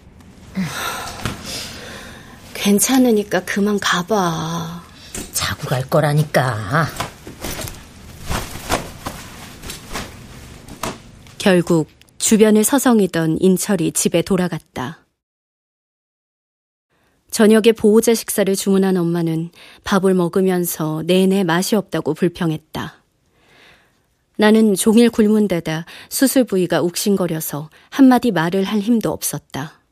괜찮으니까 2.54 3.40
그만 3.44 3.78
가봐. 3.78 4.82
자고 5.32 5.68
갈 5.68 5.88
거라니까. 5.88 6.86
결국 11.38 11.88
주변을 12.24 12.64
서성이던 12.64 13.36
인철이 13.38 13.92
집에 13.92 14.22
돌아갔다. 14.22 15.04
저녁에 17.30 17.72
보호자 17.72 18.14
식사를 18.14 18.56
주문한 18.56 18.96
엄마는 18.96 19.50
밥을 19.84 20.14
먹으면서 20.14 21.02
내내 21.04 21.44
맛이 21.44 21.76
없다고 21.76 22.14
불평했다. 22.14 22.94
나는 24.38 24.74
종일 24.74 25.10
굶은 25.10 25.48
데다 25.48 25.84
수술 26.08 26.44
부위가 26.44 26.80
욱신거려서 26.80 27.68
한마디 27.90 28.30
말을 28.30 28.64
할 28.64 28.80
힘도 28.80 29.10
없었다. 29.12 29.82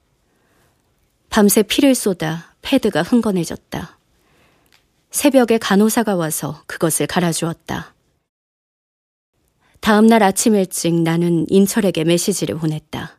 밤새 1.29 1.63
피를 1.63 1.95
쏟아 1.95 2.55
패드가 2.63 3.03
흥건해졌다. 3.03 3.99
새벽에 5.11 5.59
간호사가 5.59 6.17
와서 6.17 6.63
그것을 6.67 7.07
갈아주었다. 7.09 7.93
다음 9.83 10.07
날 10.07 10.23
아침 10.23 10.55
일찍 10.55 10.95
나는 10.95 11.45
인철에게 11.49 12.05
메시지를 12.05 12.57
보냈다. 12.57 13.19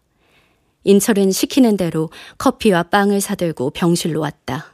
인철은 0.85 1.33
시키는 1.33 1.75
대로 1.75 2.09
커피와 2.37 2.83
빵을 2.83 3.19
사들고 3.19 3.71
병실로 3.71 4.21
왔다. 4.21 4.67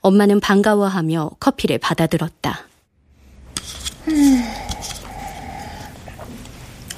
엄마는 0.00 0.40
반가워하며 0.40 1.32
커피를 1.38 1.76
받아들었다. 1.76 2.60
음. 4.08 4.42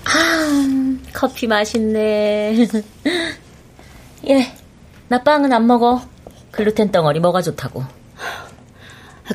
아, 0.04 0.98
커피 1.12 1.48
맛있네. 1.48 2.68
예, 4.30 4.52
나 5.08 5.24
빵은 5.24 5.52
안 5.52 5.66
먹어. 5.66 6.00
글루텐 6.52 6.92
덩어리 6.92 7.18
뭐가 7.18 7.42
좋다고. 7.42 7.82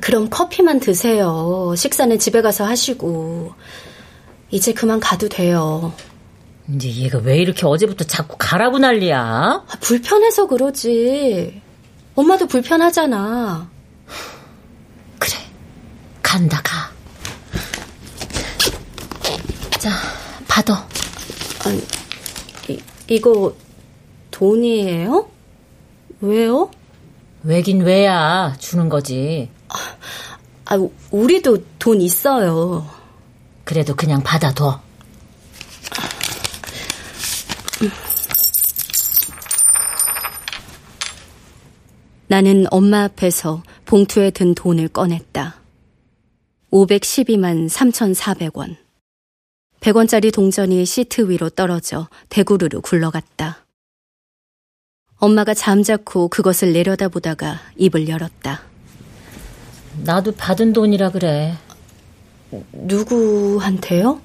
그럼 0.02 0.30
커피만 0.30 0.80
드세요. 0.80 1.74
식사는 1.76 2.18
집에 2.18 2.42
가서 2.42 2.64
하시고. 2.64 3.54
이제 4.52 4.74
그만 4.74 5.00
가도 5.00 5.30
돼요. 5.30 5.94
이제 6.74 6.90
얘가 6.90 7.20
왜 7.20 7.38
이렇게 7.38 7.66
어제부터 7.66 8.04
자꾸 8.06 8.36
가라고 8.38 8.80
난리야? 8.80 9.20
아, 9.20 9.78
불편해서 9.80 10.48
그러지. 10.48 11.62
엄마도 12.16 12.48
불편하잖아. 12.48 13.70
그래. 15.20 15.34
간다, 16.22 16.62
가. 16.64 16.92
자, 19.80 19.90
받아. 20.48 20.88
아니, 21.66 21.82
이, 22.68 22.80
이거 23.08 23.56
돈이에요? 24.32 25.30
왜요? 26.22 26.70
왜긴 27.44 27.82
왜야. 27.82 28.56
주는 28.60 28.90
거지. 28.90 29.50
아, 30.66 30.78
우리도 31.12 31.64
돈 31.80 32.02
있어요. 32.02 32.99
그래도 33.70 33.96
그냥 33.96 34.24
받아둬. 34.24 34.82
나는 42.26 42.66
엄마 42.72 43.04
앞에서 43.04 43.62
봉투에 43.86 44.32
든 44.32 44.56
돈을 44.56 44.88
꺼냈다. 44.88 45.62
512만 46.72 47.70
3,400원. 47.70 48.76
100원짜리 49.82 50.34
동전이 50.34 50.84
시트 50.86 51.30
위로 51.30 51.52
떨어져 51.52 52.10
대구르르 52.30 52.82
굴러갔다. 52.82 53.68
엄마가 55.18 55.54
잠자코 55.54 56.30
그것을 56.30 56.74
내려다보다가 56.74 57.60
입을 57.76 58.08
열었다. 58.08 58.64
나도 60.06 60.32
받은 60.32 60.74
돈이라 60.74 61.12
그래. 61.12 61.56
누구한테요? 62.72 64.22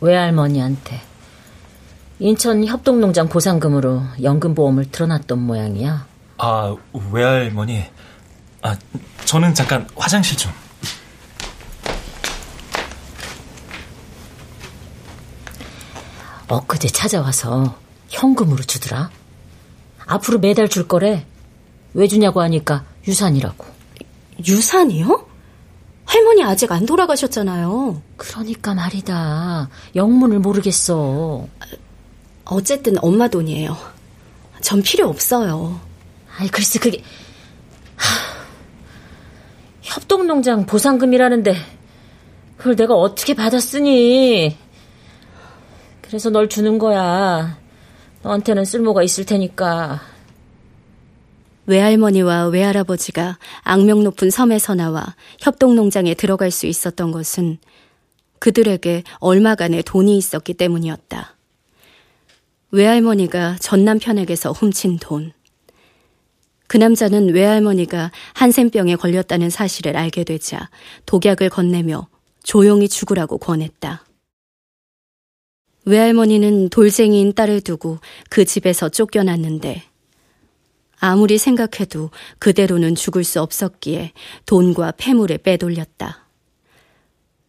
외할머니한테. 0.00 1.00
인천 2.20 2.64
협동농장 2.64 3.28
보상금으로 3.28 4.02
연금보험을 4.22 4.90
틀어놨던 4.90 5.38
모양이야. 5.38 6.06
아, 6.38 6.76
외할머니. 7.12 7.84
아, 8.62 8.76
저는 9.24 9.54
잠깐 9.54 9.88
화장실 9.96 10.36
좀. 10.36 10.52
엊그제 16.48 16.88
찾아와서 16.88 17.78
현금으로 18.08 18.62
주더라. 18.62 19.10
앞으로 20.06 20.38
매달 20.38 20.68
줄 20.68 20.88
거래. 20.88 21.26
왜 21.94 22.06
주냐고 22.08 22.40
하니까 22.40 22.84
유산이라고. 23.06 23.64
유산이요? 24.46 25.27
할머니 26.08 26.42
아직 26.42 26.72
안 26.72 26.86
돌아가셨잖아요. 26.86 28.00
그러니까 28.16 28.72
말이다. 28.72 29.68
영문을 29.94 30.38
모르겠어. 30.38 31.46
어쨌든 32.46 32.96
엄마 33.02 33.28
돈이에요. 33.28 33.76
전 34.62 34.80
필요 34.80 35.06
없어요. 35.06 35.78
아이, 36.38 36.48
글쎄, 36.48 36.78
그게. 36.78 37.02
하... 37.96 38.06
협동농장 39.82 40.64
보상금이라는데, 40.64 41.54
그걸 42.56 42.74
내가 42.74 42.94
어떻게 42.94 43.34
받았으니. 43.34 44.56
그래서 46.00 46.30
널 46.30 46.48
주는 46.48 46.78
거야. 46.78 47.58
너한테는 48.22 48.64
쓸모가 48.64 49.02
있을 49.02 49.26
테니까. 49.26 50.00
외할머니와 51.68 52.46
외할아버지가 52.46 53.38
악명 53.60 54.02
높은 54.02 54.30
섬에서 54.30 54.74
나와 54.74 55.14
협동농장에 55.40 56.14
들어갈 56.14 56.50
수 56.50 56.66
있었던 56.66 57.12
것은 57.12 57.58
그들에게 58.38 59.02
얼마간의 59.18 59.82
돈이 59.82 60.16
있었기 60.16 60.54
때문이었다. 60.54 61.36
외할머니가 62.70 63.56
전 63.60 63.84
남편에게서 63.84 64.52
훔친 64.52 64.98
돈. 64.98 65.32
그 66.68 66.78
남자는 66.78 67.34
외할머니가 67.34 68.12
한센병에 68.32 68.96
걸렸다는 68.96 69.50
사실을 69.50 69.96
알게 69.96 70.24
되자 70.24 70.70
독약을 71.04 71.50
건네며 71.50 72.08
조용히 72.42 72.88
죽으라고 72.88 73.36
권했다. 73.36 74.04
외할머니는 75.84 76.70
돌쟁이인 76.70 77.34
딸을 77.34 77.60
두고 77.60 77.98
그 78.30 78.46
집에서 78.46 78.88
쫓겨났는데 78.88 79.87
아무리 81.00 81.38
생각해도 81.38 82.10
그대로는 82.38 82.94
죽을 82.94 83.24
수 83.24 83.40
없었기에 83.40 84.12
돈과 84.46 84.92
폐물을 84.96 85.38
빼돌렸다. 85.38 86.26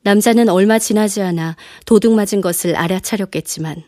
남자는 0.03 0.49
얼마 0.49 0.79
지나지 0.79 1.21
않아 1.21 1.55
도둑 1.85 2.13
맞은 2.13 2.41
것을 2.41 2.75
알아차렸겠지만 2.75 3.83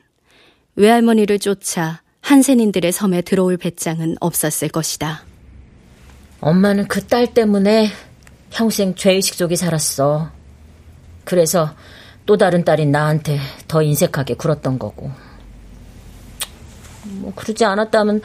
외할머니를 0.76 1.39
쫓아 1.39 2.02
한센인들의 2.21 2.91
섬에 2.91 3.21
들어올 3.21 3.58
배짱은 3.58 4.17
없었을 4.19 4.69
것이다. 4.69 5.24
엄마는 6.41 6.88
그 6.88 7.02
딸 7.08 7.34
때문에 7.34 7.89
평생 8.50 8.95
죄의식 8.95 9.36
속에 9.36 9.56
살았어. 9.56 10.32
그래서 11.24 11.74
또 12.26 12.38
다른 12.38 12.63
딸인 12.63 12.91
나한테 12.91 13.39
더 13.67 13.82
인색하게 13.82 14.36
굴었던 14.36 14.80
거고. 14.80 15.12
뭐 17.04 17.34
그러지 17.36 17.65
않았다면 17.65 18.21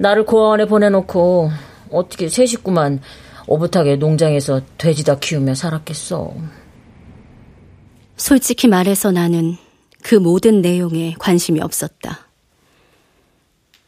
나를 0.00 0.24
고아원에 0.24 0.64
보내놓고 0.64 1.50
어떻게 1.90 2.30
새 2.30 2.46
식구만 2.46 3.02
오붓하게 3.46 3.96
농장에서 3.96 4.62
돼지다 4.78 5.18
키우며 5.18 5.54
살았겠어. 5.54 6.32
솔직히 8.16 8.66
말해서 8.66 9.10
나는 9.12 9.58
그 10.02 10.14
모든 10.14 10.62
내용에 10.62 11.14
관심이 11.18 11.60
없었다. 11.60 12.28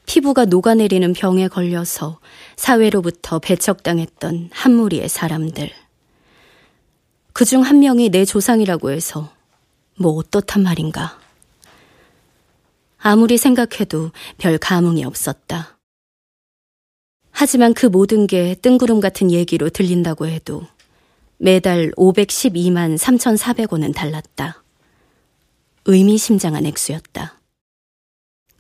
피부가 0.04 0.44
녹아내리는 0.44 1.14
병에 1.14 1.48
걸려서 1.48 2.20
사회로부터 2.56 3.38
배척당했던 3.38 4.50
한 4.52 4.74
무리의 4.74 5.08
사람들. 5.08 5.70
그 7.32 7.46
중 7.46 7.62
한 7.62 7.80
명이 7.80 8.10
내 8.10 8.26
조상이라고 8.26 8.90
해서 8.90 9.32
뭐 9.96 10.12
어떻단 10.18 10.62
말인가. 10.62 11.18
아무리 12.98 13.38
생각해도 13.38 14.10
별 14.36 14.58
감흥이 14.58 15.04
없었다. 15.06 15.78
하지만 17.32 17.74
그 17.74 17.86
모든 17.86 18.26
게 18.26 18.54
뜬구름 18.54 19.00
같은 19.00 19.32
얘기로 19.32 19.70
들린다고 19.70 20.26
해도 20.26 20.62
매달 21.38 21.90
512만 21.96 22.96
3,400원은 22.96 23.94
달랐다. 23.94 24.62
의미심장한 25.86 26.66
액수였다. 26.66 27.40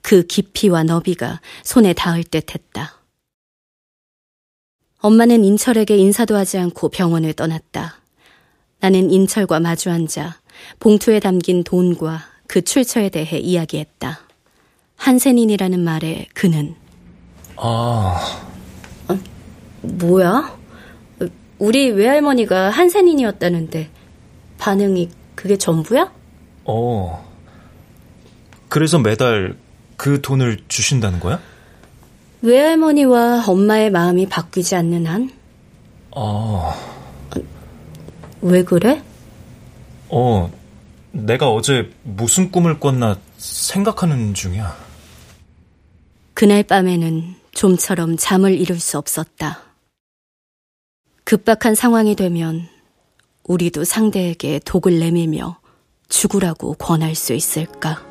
그 0.02 0.26
깊이와 0.26 0.82
너비가 0.82 1.40
손에 1.62 1.92
닿을 1.92 2.24
듯 2.24 2.54
했다. 2.54 2.98
엄마는 4.98 5.44
인철에게 5.44 5.96
인사도 5.96 6.34
하지 6.34 6.58
않고 6.58 6.88
병원을 6.88 7.34
떠났다. 7.34 8.00
나는 8.80 9.10
인철과 9.12 9.60
마주 9.60 9.90
앉아 9.90 10.40
봉투에 10.80 11.20
담긴 11.20 11.62
돈과 11.62 12.26
그 12.48 12.62
출처에 12.62 13.10
대해 13.10 13.38
이야기했다. 13.38 14.20
한센인이라는 14.96 15.78
말에 15.78 16.26
그는 16.34 16.74
아... 17.56 18.51
어, 19.82 19.86
뭐야? 19.86 20.58
우리 21.58 21.90
외할머니가 21.90 22.70
한센인이었다는데 22.70 23.88
반응이 24.58 25.10
그게 25.34 25.56
전부야? 25.56 26.12
어. 26.64 27.32
그래서 28.68 28.98
매달 28.98 29.56
그 29.96 30.20
돈을 30.20 30.58
주신다는 30.68 31.20
거야? 31.20 31.38
외할머니와 32.42 33.44
엄마의 33.46 33.90
마음이 33.90 34.28
바뀌지 34.28 34.74
않는 34.74 35.06
한? 35.06 35.30
아. 36.14 36.74
왜 38.40 38.64
그래? 38.64 39.00
어, 40.08 40.50
내가 41.12 41.50
어제 41.50 41.90
무슨 42.02 42.50
꿈을 42.50 42.80
꿨나 42.80 43.18
생각하는 43.36 44.34
중이야. 44.34 44.76
그날 46.34 46.64
밤에는 46.64 47.36
좀처럼 47.52 48.16
잠을 48.16 48.58
이룰 48.58 48.80
수 48.80 48.98
없었다. 48.98 49.71
급박한 51.24 51.74
상황이 51.74 52.14
되면 52.16 52.68
우리도 53.44 53.84
상대에게 53.84 54.60
독을 54.64 54.98
내밀며 54.98 55.58
죽으라고 56.08 56.74
권할 56.74 57.14
수 57.14 57.32
있을까? 57.32 58.04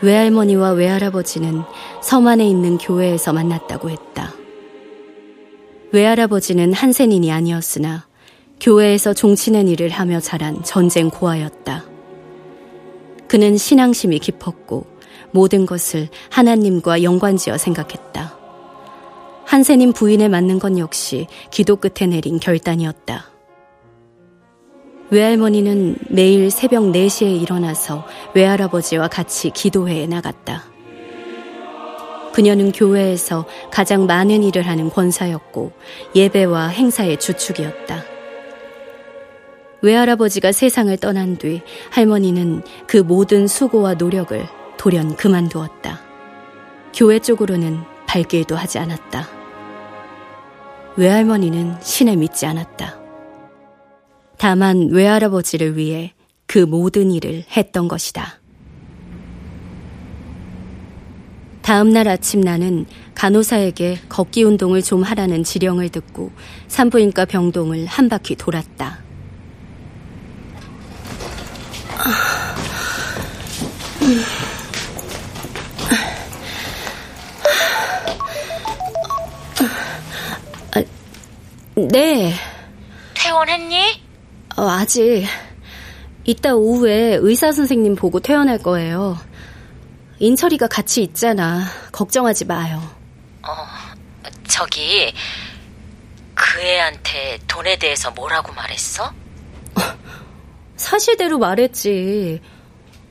외할머니와 0.00 0.72
외할아버지는 0.72 1.62
섬 2.02 2.26
안에 2.28 2.48
있는 2.48 2.78
교회에서 2.78 3.32
만났다고 3.32 3.90
했다. 3.90 4.32
외할아버지는 5.92 6.72
한센인이 6.72 7.32
아니었으나 7.32 8.06
교회에서 8.60 9.14
종치는 9.14 9.68
일을 9.68 9.90
하며 9.90 10.20
자란 10.20 10.62
전쟁 10.62 11.10
고아였다. 11.10 11.97
그는 13.28 13.56
신앙심이 13.56 14.18
깊었고 14.18 14.86
모든 15.30 15.66
것을 15.66 16.08
하나님과 16.30 17.02
연관지어 17.02 17.58
생각했다. 17.58 18.36
한센인 19.44 19.92
부인에 19.92 20.28
맞는 20.28 20.58
건 20.58 20.78
역시 20.78 21.26
기도 21.50 21.76
끝에 21.76 22.06
내린 22.06 22.38
결단이었다. 22.38 23.30
외할머니는 25.10 25.96
매일 26.10 26.50
새벽 26.50 26.82
4시에 26.84 27.40
일어나서 27.40 28.06
외할아버지와 28.34 29.08
같이 29.08 29.50
기도회에 29.50 30.06
나갔다. 30.06 30.64
그녀는 32.34 32.72
교회에서 32.72 33.46
가장 33.70 34.06
많은 34.06 34.44
일을 34.44 34.66
하는 34.66 34.90
권사였고 34.90 35.72
예배와 36.14 36.68
행사의 36.68 37.18
주축이었다. 37.18 38.17
외할아버지가 39.82 40.52
세상을 40.52 40.96
떠난 40.98 41.36
뒤 41.36 41.62
할머니는 41.90 42.62
그 42.86 42.96
모든 42.96 43.46
수고와 43.46 43.94
노력을 43.94 44.46
돌연 44.76 45.16
그만두었다. 45.16 46.00
교회 46.94 47.18
쪽으로는 47.18 47.78
발길도 48.06 48.56
하지 48.56 48.78
않았다. 48.78 49.28
외할머니는 50.96 51.76
신을 51.80 52.16
믿지 52.16 52.46
않았다. 52.46 52.98
다만 54.36 54.88
외할아버지를 54.90 55.76
위해 55.76 56.12
그 56.46 56.58
모든 56.58 57.12
일을 57.12 57.44
했던 57.56 57.86
것이다. 57.86 58.40
다음 61.62 61.90
날 61.90 62.08
아침 62.08 62.40
나는 62.40 62.86
간호사에게 63.14 63.98
걷기 64.08 64.42
운동을 64.42 64.80
좀 64.80 65.02
하라는 65.02 65.44
지령을 65.44 65.90
듣고 65.90 66.32
산부인과 66.68 67.26
병동을 67.26 67.84
한 67.84 68.08
바퀴 68.08 68.34
돌았다. 68.34 69.07
아, 80.74 80.82
네. 81.74 82.34
퇴원했니? 83.14 84.02
어, 84.56 84.68
아직. 84.68 85.26
이따 86.24 86.54
오후에 86.54 87.16
의사 87.20 87.52
선생님 87.52 87.96
보고 87.96 88.20
퇴원할 88.20 88.58
거예요. 88.58 89.18
인철이가 90.18 90.68
같이 90.68 91.02
있잖아. 91.02 91.64
걱정하지 91.92 92.44
마요. 92.44 92.82
어, 93.42 93.66
저기, 94.46 95.12
그 96.34 96.60
애한테 96.60 97.38
돈에 97.48 97.78
대해서 97.78 98.10
뭐라고 98.10 98.52
말했어? 98.52 99.10
사실대로 100.78 101.38
말했지. 101.38 102.40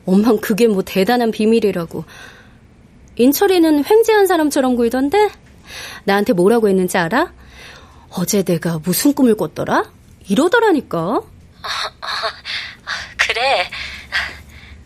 엄만 0.05 0.39
그게 0.39 0.67
뭐 0.67 0.81
대단한 0.83 1.29
비밀이라고. 1.31 2.05
인철이는 3.17 3.83
횡재한 3.85 4.25
사람처럼 4.25 4.75
굴던데? 4.75 5.29
나한테 6.05 6.33
뭐라고 6.33 6.69
했는지 6.69 6.97
알아? 6.97 7.33
어제 8.11 8.41
내가 8.43 8.79
무슨 8.79 9.13
꿈을 9.13 9.35
꿨더라? 9.35 9.91
이러더라니까. 10.29 11.21
그래. 13.17 13.69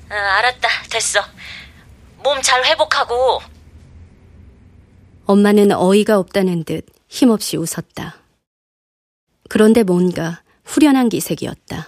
어, 0.10 0.14
알았다. 0.14 0.68
됐어. 0.90 1.22
몸 2.24 2.42
잘 2.42 2.66
회복하고. 2.66 3.42
엄마는 5.26 5.72
어이가 5.72 6.18
없다는 6.20 6.64
듯 6.64 6.86
힘없이 7.08 7.58
웃었다. 7.58 8.16
그런데 9.50 9.84
뭔가 9.84 10.42
후련한 10.66 11.10
기색이었다. 11.10 11.88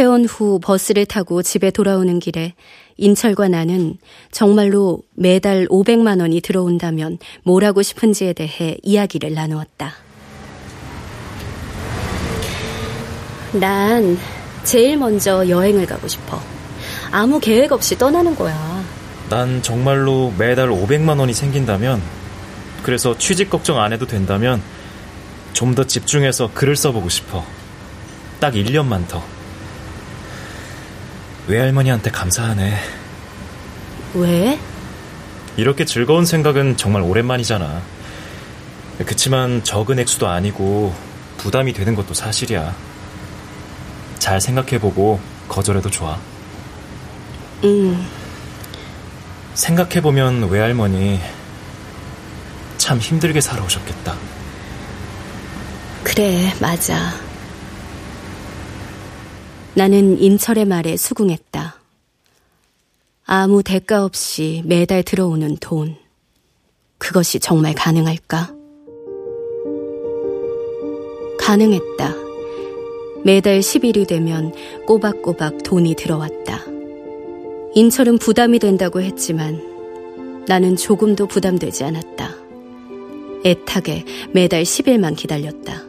퇴원 0.00 0.24
후 0.24 0.58
버스를 0.60 1.04
타고 1.04 1.42
집에 1.42 1.70
돌아오는 1.70 2.18
길에 2.20 2.54
인철과 2.96 3.48
나는 3.48 3.98
정말로 4.32 5.02
매달 5.14 5.66
500만 5.68 6.22
원이 6.22 6.40
들어온다면 6.40 7.18
뭘 7.42 7.64
하고 7.64 7.82
싶은지에 7.82 8.32
대해 8.32 8.78
이야기를 8.82 9.34
나누었다. 9.34 9.92
난 13.52 14.18
제일 14.64 14.96
먼저 14.96 15.46
여행을 15.46 15.84
가고 15.84 16.08
싶어. 16.08 16.40
아무 17.10 17.38
계획 17.38 17.70
없이 17.70 17.98
떠나는 17.98 18.34
거야. 18.36 18.82
난 19.28 19.60
정말로 19.60 20.32
매달 20.38 20.70
500만 20.70 21.20
원이 21.20 21.34
생긴다면, 21.34 22.00
그래서 22.82 23.18
취직 23.18 23.50
걱정 23.50 23.78
안 23.78 23.92
해도 23.92 24.06
된다면, 24.06 24.62
좀 25.52 25.74
더 25.74 25.84
집중해서 25.84 26.52
글을 26.54 26.74
써보고 26.74 27.10
싶어. 27.10 27.44
딱 28.40 28.54
1년만 28.54 29.06
더. 29.06 29.22
외할머니한테 31.46 32.10
감사하네. 32.10 32.78
왜? 34.14 34.58
이렇게 35.56 35.84
즐거운 35.84 36.24
생각은 36.24 36.76
정말 36.76 37.02
오랜만이잖아. 37.02 37.82
그치만 39.06 39.64
적은 39.64 39.98
액수도 39.98 40.28
아니고 40.28 40.94
부담이 41.38 41.72
되는 41.72 41.94
것도 41.94 42.14
사실이야. 42.14 42.74
잘 44.18 44.40
생각해보고 44.40 45.20
거절해도 45.48 45.90
좋아. 45.90 46.18
음. 47.64 48.06
생각해보면 49.54 50.48
외할머니 50.50 51.20
참 52.78 52.98
힘들게 52.98 53.40
살아오셨겠다. 53.40 54.16
그래, 56.04 56.54
맞아. 56.60 57.12
나는 59.74 60.20
인철의 60.20 60.64
말에 60.64 60.96
수긍했다. 60.96 61.76
아무 63.24 63.62
대가 63.62 64.04
없이 64.04 64.62
매달 64.66 65.04
들어오는 65.04 65.56
돈. 65.60 65.94
그것이 66.98 67.38
정말 67.38 67.74
가능할까? 67.74 68.52
가능했다. 71.38 72.14
매달 73.24 73.60
10일이 73.60 74.08
되면 74.08 74.52
꼬박꼬박 74.86 75.62
돈이 75.62 75.94
들어왔다. 75.94 76.64
인철은 77.74 78.18
부담이 78.18 78.58
된다고 78.58 79.00
했지만 79.00 80.44
나는 80.48 80.74
조금도 80.74 81.28
부담되지 81.28 81.84
않았다. 81.84 82.34
애타게 83.44 84.04
매달 84.32 84.64
10일만 84.64 85.16
기다렸다. 85.16 85.84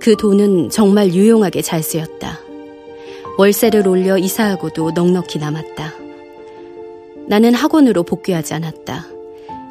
그 0.00 0.16
돈은 0.16 0.70
정말 0.70 1.14
유용하게 1.14 1.62
잘 1.62 1.82
쓰였다. 1.82 2.45
월세를 3.38 3.86
올려 3.86 4.16
이사하고도 4.16 4.92
넉넉히 4.92 5.38
남았다. 5.38 5.92
나는 7.28 7.52
학원으로 7.54 8.02
복귀하지 8.02 8.54
않았다. 8.54 9.06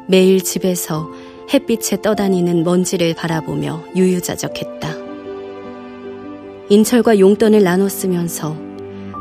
매일 0.06 0.40
집에서 0.42 1.10
햇빛에 1.52 2.00
떠다니는 2.00 2.62
먼지를 2.62 3.14
바라보며 3.14 3.82
유유자적했다. 3.96 4.94
인철과 6.68 7.18
용돈을 7.18 7.62
나눠 7.62 7.88
쓰면서 7.88 8.56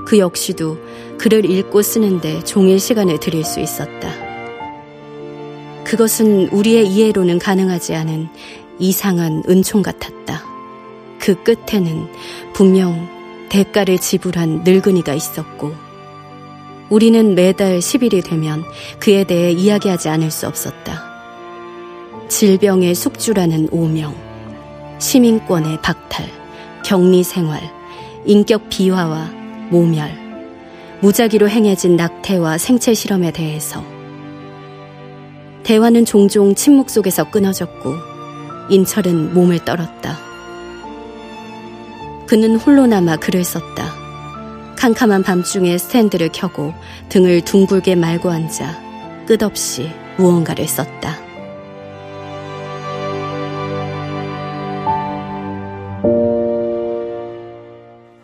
그 0.06 0.20
역시도 0.20 0.78
글을 1.18 1.50
읽고 1.50 1.82
쓰는데 1.82 2.44
종일 2.44 2.80
시간을 2.80 3.20
들일 3.20 3.44
수 3.44 3.60
있었다. 3.60 4.12
그것은 5.84 6.50
우리의 6.50 6.88
이해로는 6.88 7.40
가능하지 7.40 7.96
않은 7.96 8.28
이상한 8.78 9.42
은총 9.48 9.82
같았다. 9.82 10.44
그 11.20 11.36
끝에는 11.44 12.08
분명 12.54 13.15
대가를 13.50 14.00
지불한 14.00 14.64
늙은이가 14.64 15.14
있었고, 15.14 15.74
우리는 16.90 17.36
매달 17.36 17.80
10일이 17.80 18.24
되면 18.24 18.64
그에 19.00 19.24
대해 19.24 19.52
이야기하지 19.52 20.10
않을 20.10 20.32
수 20.32 20.48
없었다. 20.48 21.04
질병의 22.28 22.96
숙주라는 22.96 23.70
오명, 23.72 24.16
시민권의 25.00 25.82
박탈, 25.82 26.28
격리 26.84 27.24
생활, 27.24 27.62
인격 28.26 28.70
비화와 28.70 29.30
모멸, 29.70 30.12
무작위로 31.02 31.50
행해진 31.50 31.96
낙태와 31.96 32.58
생체 32.58 32.94
실험에 32.94 33.32
대해서 33.32 33.84
대화는 35.64 36.06
종종 36.06 36.54
침묵 36.56 36.90
속에서 36.90 37.30
끊어졌고 37.30 37.94
인철은 38.70 39.34
몸을 39.34 39.66
떨었다. 39.66 40.18
그는 42.28 42.56
홀로 42.56 42.88
남아 42.88 43.18
글을 43.18 43.44
썼다. 43.44 43.94
캄캄한 44.78 45.24
밤중에 45.24 45.78
스탠드를 45.78 46.30
켜고 46.32 46.74
등을 47.10 47.42
둥글게 47.42 47.96
말고 47.96 48.30
앉아 48.30 49.26
끝없이 49.28 49.90
무언가를 50.18 50.68
썼다. 50.68 51.26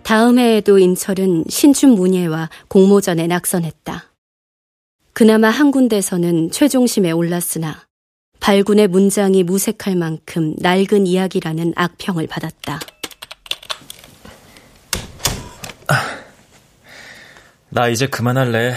다음 0.04 0.40
해에도 0.40 0.78
인철은 0.78 1.46
신춘 1.48 1.92
문예와 1.92 2.50
공모전에 2.68 3.28
낙선했다. 3.28 4.12
그나마 5.14 5.50
한 5.50 5.72
군데서는 5.72 6.52
최종심에 6.52 7.12
올랐으나 7.12 7.86
발군의 8.40 8.88
문장이 8.88 9.44
무색할 9.44 9.96
만큼 9.96 10.56
낡은 10.58 11.08
이야기라는 11.08 11.74
악평을 11.76 12.28
받았다. 12.28 12.80
나 17.70 17.88
이제 17.88 18.08
그만할래. 18.08 18.76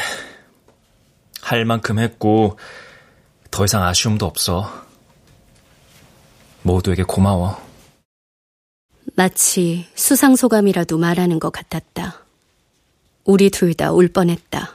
할 1.42 1.64
만큼 1.64 1.98
했고, 1.98 2.58
더 3.50 3.64
이상 3.64 3.82
아쉬움도 3.82 4.24
없어. 4.26 4.84
모두에게 6.62 7.02
고마워. 7.02 7.62
마치 9.16 9.86
수상소감이라도 9.94 10.98
말하는 10.98 11.38
것 11.38 11.50
같았다. 11.50 12.24
우리 13.24 13.50
둘 13.50 13.74
다 13.74 13.92
울 13.92 14.08
뻔했다. 14.08 14.74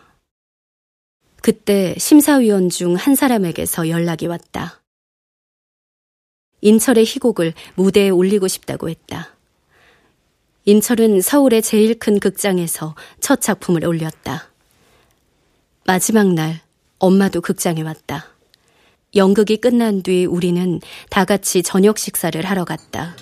그때 1.42 1.96
심사위원 1.98 2.70
중 2.70 2.96
한 2.96 3.16
사람에게서 3.16 3.90
연락이 3.90 4.28
왔다. 4.28 4.82
인철의 6.62 7.06
희곡을 7.06 7.54
무대에 7.76 8.10
올리고 8.10 8.48
싶다고 8.48 8.90
했다. 8.90 9.36
인철은 10.66 11.22
서울의 11.22 11.62
제일 11.62 11.98
큰 11.98 12.20
극장에서 12.20 12.96
첫 13.20 13.42
작품을 13.42 13.86
올렸다. 13.86 14.50
마지막 15.86 16.34
날 16.34 16.60
엄마도 17.00 17.42
극장에 17.42 17.82
왔다. 17.82 18.28
연극이 19.16 19.58
끝난 19.58 20.04
뒤 20.04 20.26
우리는 20.26 20.80
다 21.10 21.26
같이 21.26 21.64
저녁 21.64 21.98
식사를 21.98 22.44
하러 22.46 22.66
갔다. 22.66 23.16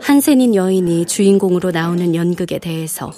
한센인 0.00 0.54
여인이 0.54 1.06
주인공으로 1.06 1.70
나오는 1.70 2.14
연극에 2.14 2.58
대해서 2.58 3.12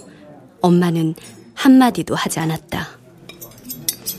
엄마는 0.60 1.14
한마디도 1.54 2.14
하지 2.14 2.40
않았다. 2.40 2.88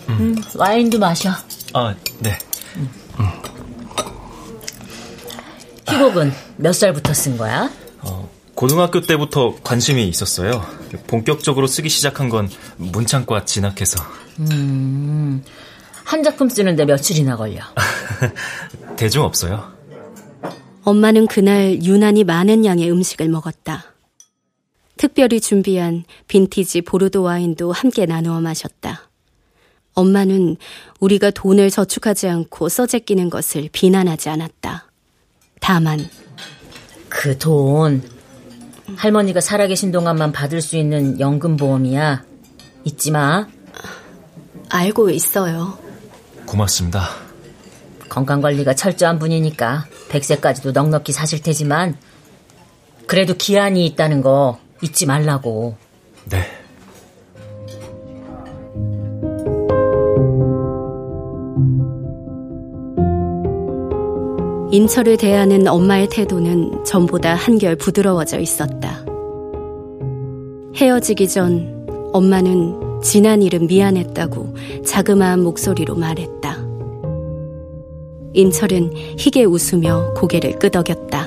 음, 0.10 0.36
와인도 0.56 1.00
마셔. 1.00 1.32
아, 1.74 1.96
네. 2.20 2.38
음. 2.78 2.90
희곡은 5.90 6.32
몇 6.58 6.74
살부터 6.74 7.14
쓴 7.14 7.38
거야? 7.38 7.70
어, 8.56 8.60
고등학교 8.66 9.02
때부터 9.02 9.56
관심이 9.64 10.08
있었어요. 10.08 10.66
본격적으로 11.08 11.68
쓰기 11.68 11.90
시작한 11.90 12.30
건 12.30 12.50
문창과 12.78 13.46
진학해서. 13.46 14.02
음, 14.40 15.44
한 16.04 16.24
작품 16.24 16.50
쓰는데 16.50 16.86
며칠이나 16.86 17.36
걸려? 17.36 17.62
대중 18.96 19.24
없어요. 19.24 19.74
엄마는 20.84 21.28
그날 21.28 21.84
유난히 21.84 22.24
많은 22.24 22.64
양의 22.64 22.90
음식을 22.92 23.28
먹었다. 23.28 23.94
특별히 24.98 25.42
준비한 25.42 26.06
빈티지 26.28 26.82
보르도 26.82 27.24
와인도 27.24 27.72
함께 27.74 28.06
나누어 28.06 28.40
마셨다. 28.40 29.10
엄마는 29.94 30.58
우리가 31.00 31.32
돈을 31.32 31.70
저축하지 31.70 32.30
않고 32.30 32.70
써제끼는 32.70 33.30
것을 33.30 33.70
비난하지 33.72 34.30
않았다. 34.30 34.92
다만 35.60 36.08
그 37.10 37.38
돈 37.38 38.15
할머니가 38.98 39.42
살아계신 39.42 39.92
동안만 39.92 40.32
받을 40.32 40.62
수 40.62 40.78
있는 40.78 41.20
연금보험이야. 41.20 42.24
잊지 42.84 43.12
마. 43.12 43.48
알고 44.70 45.10
있어요. 45.10 45.78
고맙습니다. 46.46 47.10
건강관리가 48.10 48.76
철저한 48.76 49.20
분이니까 49.20 49.86
100세까지도 50.10 50.72
넉넉히 50.72 51.12
사실 51.12 51.42
테지만 51.42 51.98
그래도 53.08 53.34
기한이 53.36 53.86
있다는 53.86 54.22
거 54.22 54.60
잊지 54.82 55.06
말라고. 55.06 55.78
네. 56.26 56.65
인철을 64.76 65.16
대하는 65.16 65.70
엄마의 65.70 66.10
태도는 66.10 66.84
전보다 66.84 67.34
한결 67.34 67.78
부드러워져 67.78 68.40
있었다. 68.40 69.06
헤어지기 70.76 71.30
전 71.30 71.88
엄마는 72.12 73.00
지난 73.02 73.42
일은 73.42 73.68
미안했다고 73.68 74.54
자그마한 74.86 75.44
목소리로 75.44 75.96
말했다. 75.96 76.58
인철은 78.34 78.92
희게 79.18 79.46
웃으며 79.46 80.14
고개를 80.14 80.60
끄덕였다. 80.60 81.26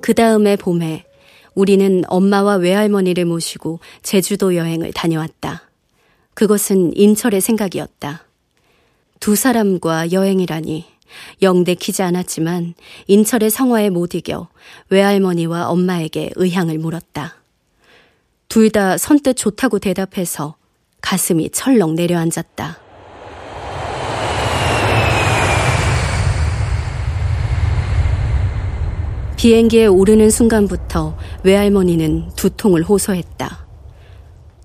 그 0.00 0.14
다음에 0.14 0.56
봄에 0.56 1.04
우리는 1.54 2.02
엄마와 2.08 2.54
외할머니를 2.54 3.26
모시고 3.26 3.80
제주도 4.02 4.56
여행을 4.56 4.94
다녀왔다. 4.94 5.73
그것은 6.34 6.96
인철의 6.96 7.40
생각이었다. 7.40 8.24
두 9.20 9.36
사람과 9.36 10.12
여행이라니 10.12 10.84
영대키지 11.42 12.02
않았지만 12.02 12.74
인철의 13.06 13.50
성화에 13.50 13.90
못 13.90 14.14
이겨 14.14 14.48
외할머니와 14.90 15.68
엄마에게 15.68 16.30
의향을 16.34 16.78
물었다. 16.78 17.36
둘 18.48 18.70
다 18.70 18.98
선뜻 18.98 19.36
좋다고 19.36 19.78
대답해서 19.78 20.56
가슴이 21.00 21.50
철렁 21.50 21.94
내려앉았다. 21.94 22.78
비행기에 29.36 29.86
오르는 29.86 30.30
순간부터 30.30 31.16
외할머니는 31.42 32.30
두통을 32.34 32.82
호소했다. 32.82 33.63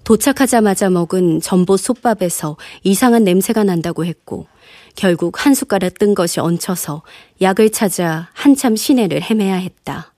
도착하자마자 0.09 0.89
먹은 0.89 1.39
전보 1.39 1.77
솥밥에서 1.77 2.57
이상한 2.81 3.23
냄새가 3.23 3.63
난다고 3.63 4.05
했고 4.05 4.47
결국 4.95 5.45
한 5.45 5.53
숟가락 5.53 5.99
뜬 5.99 6.15
것이 6.15 6.39
얹혀서 6.39 7.03
약을 7.43 7.71
찾아 7.71 8.27
한참 8.33 8.75
시내를 8.75 9.21
헤매야 9.21 9.53
했다. 9.53 10.15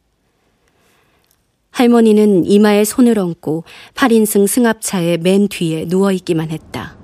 할머니는 1.72 2.46
이마에 2.46 2.86
손을 2.86 3.20
얹고 3.20 3.66
8인승 3.96 4.48
승합차의 4.48 5.18
맨 5.18 5.50
뒤에 5.50 5.84
누워있기만 5.90 6.52
했다. 6.52 6.96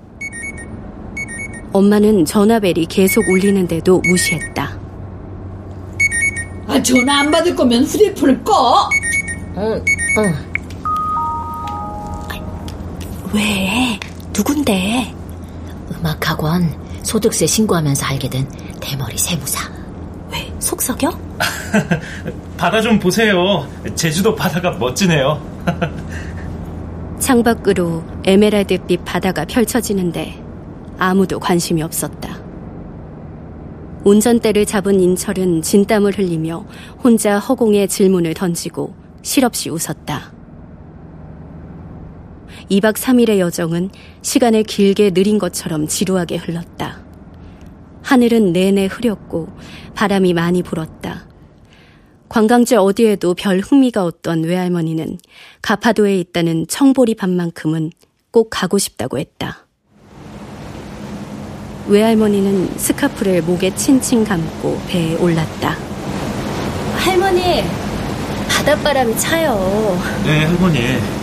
엄마는 1.74 2.24
전화벨이 2.24 2.86
계속 2.86 3.28
울리는데도 3.28 4.02
무시했다. 4.08 4.80
아, 6.68 6.82
전화 6.82 7.20
안 7.20 7.32
받을 7.32 7.54
거면 7.54 7.84
휴대폰을 7.84 8.46
꺼! 8.46 8.88
어, 9.56 9.74
어. 9.74 10.57
왜? 13.34 14.00
누군데? 14.34 15.14
음악학원 15.98 17.02
소득세 17.04 17.46
신고하면서 17.46 18.06
알게 18.06 18.30
된 18.30 18.48
대머리 18.80 19.18
세무사. 19.18 19.70
왜? 20.32 20.52
속 20.60 20.82
썩여? 20.82 21.18
바다 22.58 22.82
좀 22.82 23.00
보세요. 23.00 23.68
제주도 23.96 24.36
바다가 24.36 24.72
멋지네요. 24.72 25.42
창밖으로 27.20 28.04
에메랄드빛 28.26 29.04
바다가 29.04 29.46
펼쳐지는데 29.46 30.44
아무도 30.98 31.40
관심이 31.40 31.82
없었다. 31.82 32.38
운전대를 34.04 34.66
잡은 34.66 35.00
인철은 35.02 35.62
진땀을 35.62 36.18
흘리며 36.18 36.66
혼자 37.04 37.40
허공에 37.40 37.88
질문을 37.88 38.34
던지고 38.34 38.96
실없이 39.22 39.70
웃었다. 39.70 40.37
2박 42.70 42.94
3일의 42.96 43.40
여정은 43.40 43.90
시간을 44.22 44.64
길게 44.64 45.12
느린 45.12 45.40
것처럼 45.40 45.88
지루하게 45.88 46.38
흘렀다. 46.38 47.00
하늘은 48.04 48.54
내내 48.54 48.86
흐렸고 48.86 49.50
바람이 49.94 50.34
많이 50.34 50.64
불었다. 50.64 51.28
관광지 52.30 52.76
어디에도 52.76 53.34
별 53.36 53.60
흥미가 53.60 54.06
없던 54.06 54.44
외할머니는 54.44 55.18
가파도에 55.62 56.18
있다는 56.20 56.68
청보리 56.68 57.16
밤만큼은 57.16 57.92
꼭 58.32 58.50
가고 58.50 58.78
싶다고 58.78 59.18
했다. 59.18 59.66
외할머니는 61.88 62.78
스카프를 62.78 63.44
목에 63.44 63.74
칭칭 63.76 64.26
감고 64.26 64.82
배에 64.90 65.16
올랐다. 65.16 65.78
할머니, 66.98 67.64
바닷바람이 68.50 69.18
차요. 69.18 69.98
네, 70.26 70.44
할머니. 70.44 70.80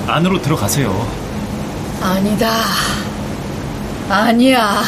안으로 0.07 0.41
들어가세요. 0.41 1.24
아니다. 2.01 2.63
아니야. 4.09 4.83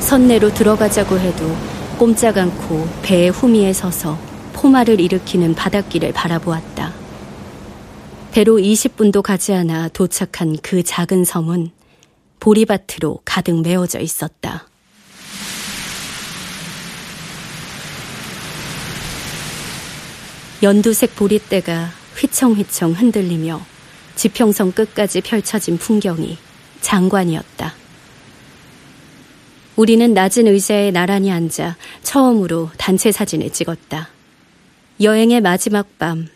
선내로 0.00 0.54
들어가자고 0.54 1.18
해도 1.18 1.56
꼼짝 1.98 2.38
않고 2.38 2.88
배의 3.02 3.30
후미에 3.30 3.72
서서 3.72 4.18
포마를 4.52 5.00
일으키는 5.00 5.54
바닷길을 5.54 6.12
바라보았다. 6.12 6.92
배로 8.32 8.56
20분도 8.56 9.22
가지 9.22 9.52
않아 9.54 9.88
도착한 9.88 10.56
그 10.62 10.82
작은 10.82 11.24
섬은 11.24 11.70
보리밭으로 12.40 13.20
가득 13.24 13.60
메워져 13.62 14.00
있었다. 14.00 14.66
연두색 20.62 21.16
보리대가 21.16 21.90
휘청휘청 22.16 22.92
흔들리며 22.92 23.60
지평선 24.16 24.72
끝까지 24.72 25.20
펼쳐진 25.20 25.78
풍경이 25.78 26.36
장관이었다. 26.80 27.74
우리는 29.76 30.14
낮은 30.14 30.46
의자에 30.46 30.90
나란히 30.90 31.30
앉아 31.30 31.76
처음으로 32.02 32.70
단체 32.78 33.12
사진을 33.12 33.50
찍었다. 33.50 34.08
여행의 35.00 35.42
마지막 35.42 35.98
밤, 35.98 36.26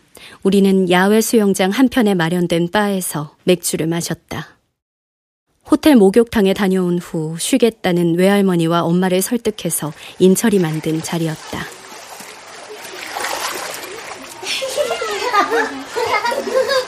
우리는 0.42 0.90
야외 0.90 1.22
수영장 1.22 1.70
한편에 1.70 2.14
마련된 2.14 2.70
바에서 2.70 3.34
맥주를 3.44 3.86
마셨다. 3.86 4.48
호텔 5.70 5.96
목욕탕에 5.96 6.52
다녀온 6.52 6.98
후 6.98 7.36
쉬겠다는 7.38 8.18
외할머니와 8.18 8.82
엄마를 8.82 9.22
설득해서 9.22 9.92
인철이 10.18 10.58
만든 10.58 11.00
자리였다. 11.00 11.64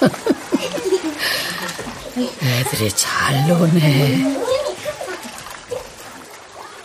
애들이 2.42 2.90
잘 2.94 3.46
노네. 3.48 4.40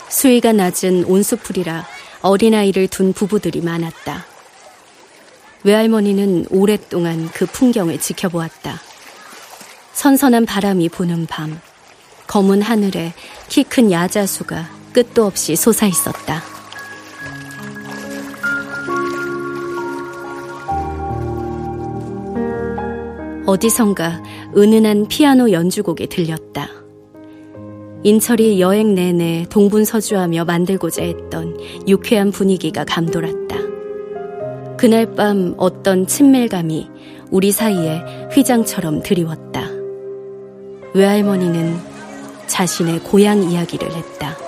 수위가 0.08 0.52
낮은 0.52 1.04
온수풀이라 1.04 1.86
어린아이를 2.22 2.88
둔 2.88 3.12
부부들이 3.12 3.60
많았다. 3.60 4.24
외할머니는 5.64 6.46
오랫동안 6.50 7.28
그 7.32 7.46
풍경을 7.46 7.98
지켜보았다. 8.00 8.80
선선한 9.92 10.46
바람이 10.46 10.88
부는 10.90 11.26
밤, 11.26 11.60
검은 12.26 12.62
하늘에 12.62 13.12
키 13.48 13.64
큰 13.64 13.90
야자수가 13.90 14.68
끝도 14.92 15.26
없이 15.26 15.56
솟아 15.56 15.86
있었다. 15.88 16.42
어디선가 23.46 24.22
은은한 24.56 25.06
피아노 25.06 25.52
연주곡이 25.52 26.08
들렸다. 26.08 26.68
인철이 28.02 28.60
여행 28.60 28.94
내내 28.94 29.46
동분서주하며 29.48 30.44
만들고자 30.44 31.02
했던 31.02 31.56
유쾌한 31.86 32.32
분위기가 32.32 32.84
감돌았다. 32.84 33.56
그날 34.76 35.14
밤 35.14 35.54
어떤 35.58 36.06
친밀감이 36.06 36.90
우리 37.30 37.52
사이에 37.52 38.02
휘장처럼 38.32 39.02
드리웠다. 39.02 39.62
외할머니는 40.94 41.76
자신의 42.48 43.00
고향 43.00 43.44
이야기를 43.44 43.94
했다. 43.94 44.45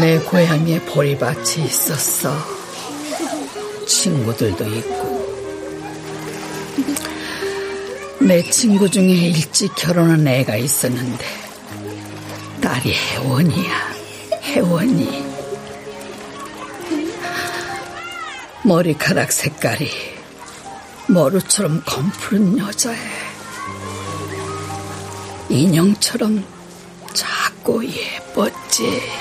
내 0.00 0.18
고향에 0.18 0.80
보리밭이 0.86 1.66
있었어. 1.66 2.32
친구들도 3.86 4.66
있고. 4.66 5.20
내 8.22 8.42
친구 8.50 8.88
중에 8.88 9.04
일찍 9.04 9.74
결혼한 9.74 10.26
애가 10.26 10.56
있었는데 10.56 11.24
딸이 12.62 12.94
혜원이야. 12.94 13.92
혜원이. 14.42 15.26
머리카락 18.64 19.30
색깔이 19.30 19.90
머루처럼 21.08 21.82
검푸른 21.84 22.56
여자애. 22.58 22.96
인형처럼 25.50 26.42
작고 27.12 27.84
예뻤지. 27.84 29.19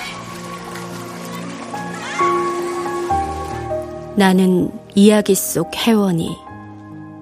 나는 4.19 4.69
이야기 4.95 5.33
속 5.33 5.71
혜원이 5.73 6.35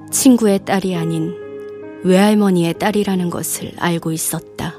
친구의 0.10 0.66
딸이 0.66 0.96
아닌 0.96 1.32
외할머니의 2.04 2.74
딸이라는 2.80 3.30
것을 3.30 3.72
알고 3.78 4.12
있었다. 4.12 4.74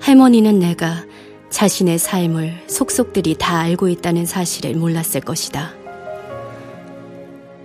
할머니는 0.00 0.58
내가 0.58 1.04
자신의 1.50 1.98
삶을 1.98 2.64
속속들이 2.66 3.36
다 3.38 3.58
알고 3.58 3.90
있다는 3.90 4.24
사실을 4.24 4.74
몰랐을 4.74 5.20
것이다. 5.22 5.74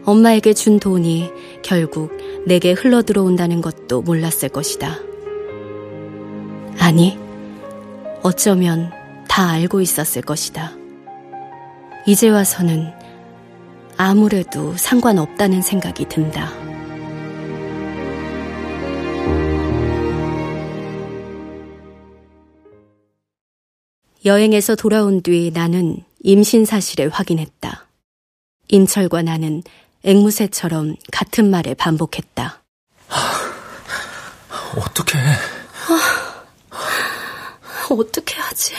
엄마에게 0.04 0.54
준 0.54 0.82
돈이 0.82 1.32
결국 1.64 2.12
내게 2.46 2.74
흘러 2.74 3.02
들어온다는 3.02 3.62
것도 3.62 4.02
몰랐을 4.02 4.50
것이다. 4.52 5.00
아니, 6.80 7.18
어쩌면 8.24 8.92
다 9.30 9.52
알고 9.52 9.80
있었을 9.80 10.22
것이다. 10.22 10.77
이제 12.08 12.30
와서는 12.30 12.94
아무래도 13.98 14.78
상관없다는 14.78 15.62
생각이 15.62 16.06
든다. 16.08 16.54
여행에서 24.24 24.76
돌아온 24.76 25.22
뒤 25.22 25.52
나는 25.54 26.02
임신 26.22 26.64
사실을 26.64 27.10
확인했다. 27.10 27.86
인철과 28.70 29.24
나는 29.24 29.62
앵무새처럼 30.04 30.96
같은 31.12 31.50
말을 31.50 31.76
반복했다. 31.76 32.64
어떻게 34.78 35.18
아, 36.70 37.88
어떻게 37.90 38.36
하지? 38.40 38.76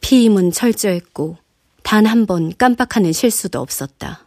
피임은 0.00 0.52
철저했고 0.52 1.36
단 1.92 2.06
한 2.06 2.24
번 2.24 2.56
깜빡하는 2.56 3.12
실수도 3.12 3.60
없었다. 3.60 4.24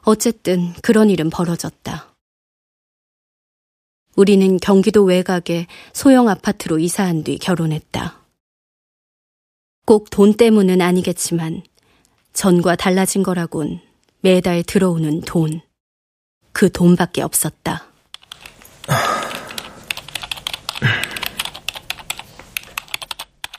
어쨌든 0.00 0.72
그런 0.80 1.10
일은 1.10 1.28
벌어졌다. 1.28 2.14
우리는 4.16 4.56
경기도 4.56 5.04
외곽의 5.04 5.66
소형 5.92 6.26
아파트로 6.30 6.78
이사한 6.78 7.22
뒤 7.24 7.36
결혼했다. 7.36 8.18
꼭 9.84 10.08
돈 10.08 10.32
때문은 10.32 10.80
아니겠지만 10.80 11.62
전과 12.32 12.76
달라진 12.76 13.22
거라곤 13.22 13.82
매달 14.22 14.62
들어오는 14.62 15.20
돈. 15.20 15.60
그 16.52 16.72
돈밖에 16.72 17.20
없었다. 17.20 17.84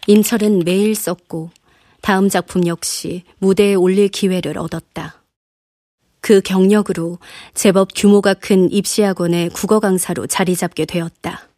임철은 0.08 0.64
매일 0.66 0.96
썼고 0.96 1.52
다음 2.06 2.30
작품 2.30 2.68
역시 2.68 3.24
무대에 3.40 3.74
올릴 3.74 4.10
기회를 4.10 4.60
얻었다. 4.60 5.24
그 6.22 6.40
경력으로 6.40 7.18
제법 7.56 7.90
규모가 7.96 8.36
큰 8.36 8.72
입시학원의 8.72 9.50
국어 9.50 9.80
강사로 9.80 10.28
자리 10.28 10.56
잡게 10.56 10.86
되었다. 10.86 11.50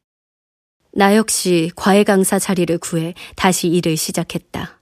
나 0.93 1.17
역시 1.17 1.69
과외 1.75 2.05
강사 2.05 2.39
자리를 2.39 2.77
구해 2.77 3.13
다시 3.35 3.67
일을 3.67 3.97
시작했다. 3.97 4.79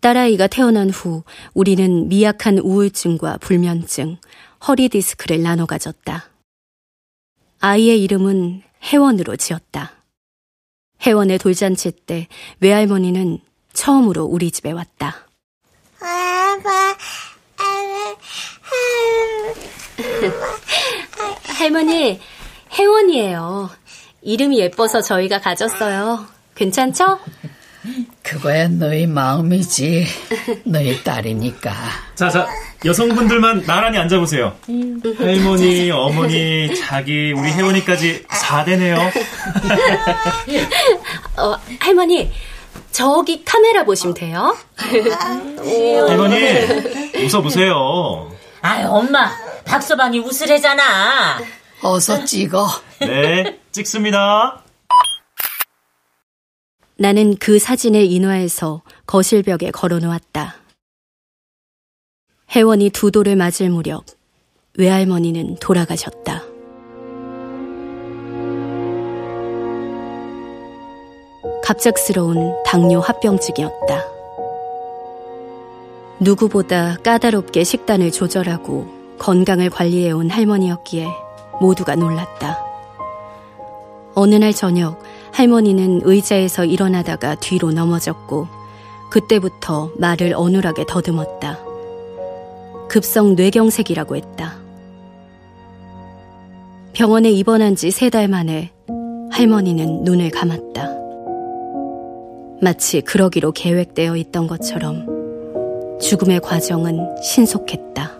딸아이가 0.00 0.48
태어난 0.48 0.90
후 0.90 1.22
우리는 1.54 2.08
미약한 2.08 2.58
우울증과 2.58 3.38
불면증, 3.38 4.16
허리 4.66 4.88
디스크를 4.88 5.42
나눠 5.42 5.64
가졌다. 5.64 6.28
아이의 7.60 8.02
이름은 8.02 8.62
혜원으로 8.82 9.36
지었다. 9.36 9.92
혜원의 11.02 11.38
돌잔치 11.38 11.92
때 11.92 12.26
외할머니는 12.58 13.42
처음으로 13.78 14.24
우리 14.24 14.50
집에 14.50 14.72
왔다. 14.72 15.28
할머니, 21.44 22.20
혜원이에요. 22.72 23.70
이름이 24.22 24.58
예뻐서 24.58 25.00
저희가 25.00 25.40
가졌어요. 25.40 26.26
괜찮죠? 26.56 27.20
그거야 28.22 28.66
너희 28.68 29.06
마음이지. 29.06 30.06
너희 30.64 31.02
딸이니까. 31.04 31.72
자, 32.16 32.28
자, 32.28 32.48
여성분들만 32.84 33.64
나란히 33.64 33.96
앉아보세요. 33.98 34.56
할머니, 35.18 35.90
어머니, 35.92 36.74
자기, 36.74 37.32
우리 37.32 37.52
혜원이까지 37.52 38.24
4대네요. 38.24 38.98
어, 41.38 41.56
할머니, 41.78 42.30
저기 42.98 43.44
카메라 43.44 43.84
보시면 43.84 44.14
돼요. 44.14 44.56
할머니, 44.74 46.36
웃어보세요. 47.24 48.28
아유, 48.60 48.88
엄마, 48.88 49.30
박서방이 49.64 50.18
웃으래잖아. 50.18 51.38
어서 51.80 52.24
찍어. 52.24 52.66
네, 52.98 53.60
찍습니다. 53.70 54.64
나는 56.96 57.36
그 57.36 57.60
사진을 57.60 58.00
인화해서 58.02 58.82
거실벽에 59.06 59.70
걸어놓았다. 59.70 60.56
혜원이 62.50 62.90
두 62.90 63.12
돌을 63.12 63.36
맞을 63.36 63.70
무렵 63.70 64.06
외할머니는 64.76 65.58
돌아가셨다. 65.60 66.47
갑작스러운 71.72 72.54
당뇨 72.64 72.98
합병증이었다. 72.98 74.02
누구보다 76.18 76.96
까다롭게 77.04 77.62
식단을 77.62 78.10
조절하고 78.10 78.86
건강을 79.18 79.68
관리해온 79.68 80.30
할머니였기에 80.30 81.08
모두가 81.60 81.94
놀랐다. 81.94 82.58
어느 84.14 84.36
날 84.36 84.54
저녁 84.54 85.02
할머니는 85.32 86.00
의자에서 86.04 86.64
일어나다가 86.64 87.34
뒤로 87.34 87.70
넘어졌고 87.70 88.48
그때부터 89.10 89.90
말을 89.98 90.32
어눌하게 90.34 90.86
더듬었다. 90.88 91.58
급성 92.88 93.34
뇌경색이라고 93.34 94.16
했다. 94.16 94.56
병원에 96.94 97.30
입원한 97.30 97.76
지 97.76 97.88
세 97.88 98.08
달 98.08 98.26
만에 98.26 98.72
할머니는 99.32 100.04
눈을 100.04 100.30
감았다. 100.30 101.07
마치 102.60 103.00
그러기로 103.00 103.52
계획되어 103.52 104.16
있던 104.16 104.48
것처럼 104.48 105.06
죽음의 106.00 106.40
과정은 106.40 107.22
신속했다. 107.22 108.18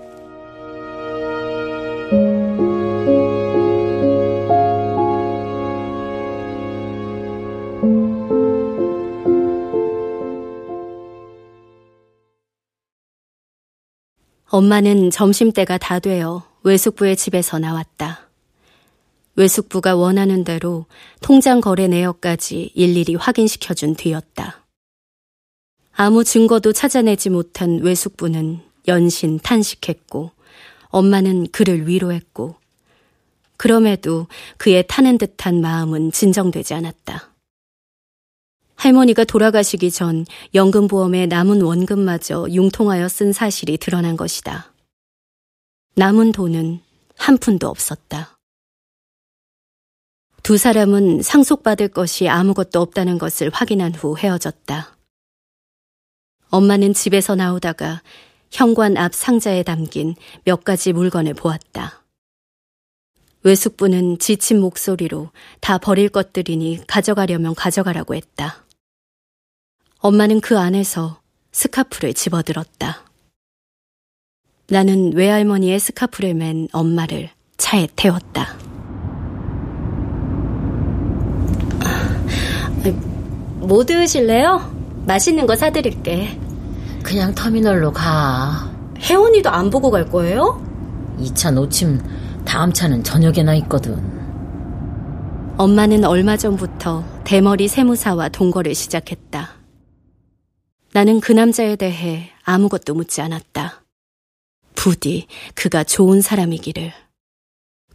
엄마는 14.50 15.10
점심때가 15.10 15.78
다 15.78 15.98
되어 15.98 16.42
외숙부의 16.62 17.16
집에서 17.16 17.58
나왔다. 17.58 18.27
외숙부가 19.38 19.94
원하는 19.94 20.42
대로 20.42 20.86
통장 21.20 21.60
거래 21.60 21.86
내역까지 21.86 22.72
일일이 22.74 23.14
확인시켜 23.14 23.72
준 23.72 23.94
뒤였다. 23.94 24.66
아무 25.92 26.24
증거도 26.24 26.72
찾아내지 26.72 27.30
못한 27.30 27.78
외숙부는 27.78 28.60
연신 28.88 29.38
탄식했고, 29.38 30.32
엄마는 30.88 31.46
그를 31.52 31.86
위로했고, 31.86 32.56
그럼에도 33.56 34.26
그의 34.56 34.84
타는 34.88 35.18
듯한 35.18 35.60
마음은 35.60 36.10
진정되지 36.10 36.74
않았다. 36.74 37.32
할머니가 38.74 39.22
돌아가시기 39.22 39.92
전 39.92 40.24
연금보험에 40.54 41.26
남은 41.26 41.62
원금마저 41.62 42.46
융통하여 42.50 43.08
쓴 43.08 43.32
사실이 43.32 43.78
드러난 43.78 44.16
것이다. 44.16 44.72
남은 45.94 46.32
돈은 46.32 46.80
한 47.16 47.38
푼도 47.38 47.68
없었다. 47.68 48.37
두 50.48 50.56
사람은 50.56 51.20
상속받을 51.20 51.88
것이 51.88 52.26
아무것도 52.26 52.80
없다는 52.80 53.18
것을 53.18 53.50
확인한 53.52 53.94
후 53.94 54.16
헤어졌다. 54.16 54.96
엄마는 56.48 56.94
집에서 56.94 57.34
나오다가 57.34 58.00
현관 58.50 58.96
앞 58.96 59.14
상자에 59.14 59.62
담긴 59.62 60.14
몇 60.44 60.64
가지 60.64 60.94
물건을 60.94 61.34
보았다. 61.34 62.02
외숙부는 63.42 64.20
지친 64.20 64.58
목소리로 64.58 65.32
다 65.60 65.76
버릴 65.76 66.08
것들이니 66.08 66.86
가져가려면 66.86 67.54
가져가라고 67.54 68.14
했다. 68.14 68.64
엄마는 69.98 70.40
그 70.40 70.58
안에서 70.58 71.20
스카프를 71.52 72.14
집어들었다. 72.14 73.04
나는 74.70 75.12
외할머니의 75.12 75.78
스카프를 75.78 76.32
맨 76.32 76.68
엄마를 76.72 77.28
차에 77.58 77.86
태웠다. 77.94 78.67
뭐 82.90 83.84
드실래요? 83.84 84.72
맛있는 85.06 85.46
거 85.46 85.56
사드릴게. 85.56 86.38
그냥 87.02 87.34
터미널로 87.34 87.92
가. 87.92 88.70
혜원이도 88.98 89.50
안 89.50 89.70
보고 89.70 89.90
갈 89.90 90.08
거예요? 90.08 90.62
이차 91.18 91.50
놓침 91.50 92.00
다음 92.44 92.72
차는 92.72 93.04
저녁에나 93.04 93.54
있거든. 93.56 93.96
엄마는 95.56 96.04
얼마 96.04 96.36
전부터 96.36 97.04
대머리 97.24 97.68
세무사와 97.68 98.28
동거를 98.28 98.74
시작했다. 98.74 99.50
나는 100.92 101.20
그 101.20 101.32
남자에 101.32 101.76
대해 101.76 102.30
아무것도 102.44 102.94
묻지 102.94 103.20
않았다. 103.20 103.82
부디 104.74 105.26
그가 105.54 105.84
좋은 105.84 106.20
사람이기를. 106.20 106.92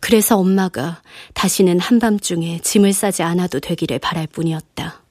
그래서 0.03 0.37
엄마가 0.37 1.01
다시는 1.33 1.79
한밤중에 1.79 2.59
짐을 2.59 2.91
싸지 2.91 3.23
않아도 3.23 3.61
되기를 3.61 3.99
바랄 3.99 4.27
뿐이었다. 4.27 5.01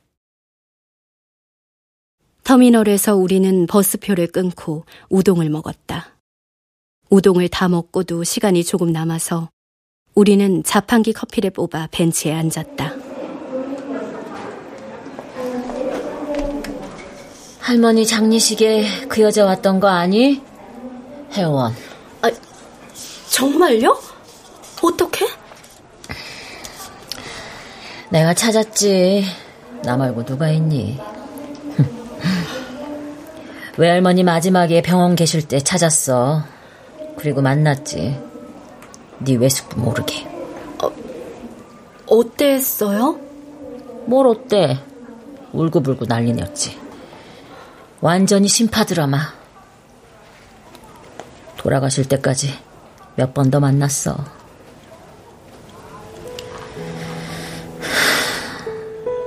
터미널에서 2.45 3.17
우리는 3.17 3.67
버스표를 3.67 4.27
끊고 4.27 4.85
우동을 5.09 5.49
먹었다. 5.49 6.19
우동을 7.09 7.49
다 7.49 7.71
먹고도 7.71 8.23
시간이 8.23 8.65
조금 8.65 8.93
남아서 8.93 9.49
우리는 10.15 10.63
자판기 10.63 11.15
커피를 11.15 11.49
뽑아 11.53 11.89
벤치에 11.91 12.35
앉았다. 12.35 12.93
할머니 17.61 18.05
장례식에 18.05 19.09
그 19.09 19.23
여자 19.23 19.47
왔던 19.47 19.81
거 19.81 19.89
아니? 19.89 20.43
혜원. 21.33 21.73
아, 22.21 22.31
정말요? 23.31 24.12
어떻게? 24.83 25.27
내가 28.11 28.35
찾았지. 28.35 29.25
나 29.85 29.97
말고 29.97 30.25
누가 30.25 30.51
있니? 30.51 31.01
외할머니 33.79 34.23
마지막에 34.23 34.83
병원 34.83 35.17
계실 35.17 35.47
때 35.49 35.61
찾았어. 35.61 36.45
그리고 37.19 37.41
만났지. 37.43 38.21
네 39.21 39.35
외숙부 39.37 39.81
모르게. 39.81 40.27
어, 40.83 40.91
어땠어요? 42.07 43.19
뭘 44.07 44.27
어때? 44.27 44.79
울고불고 45.53 46.07
난리냈지. 46.07 46.79
완전히 48.01 48.49
심파 48.49 48.85
드라마. 48.85 49.19
돌아가실 51.57 52.09
때까지 52.09 52.53
몇 53.15 53.33
번 53.35 53.51
더 53.51 53.61
만났어. 53.61 54.17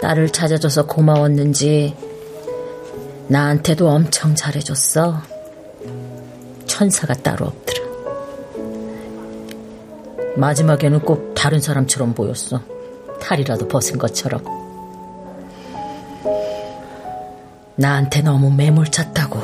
나를 0.05 0.29
찾아줘서 0.29 0.85
고마웠는지 0.85 1.97
나한테도 3.27 3.89
엄청 3.89 4.35
잘해줬어. 4.35 5.19
천사가 6.67 7.15
따로 7.15 7.47
없더라. 7.47 7.79
마지막에는 10.35 10.99
꼭 10.99 11.33
다른 11.33 11.59
사람처럼 11.59 12.13
보였어. 12.13 12.61
탈이라도 13.19 13.67
벗은 13.67 13.97
것처럼. 13.97 14.43
나한테 17.75 18.21
너무 18.21 18.51
매몰찼다고. 18.51 19.39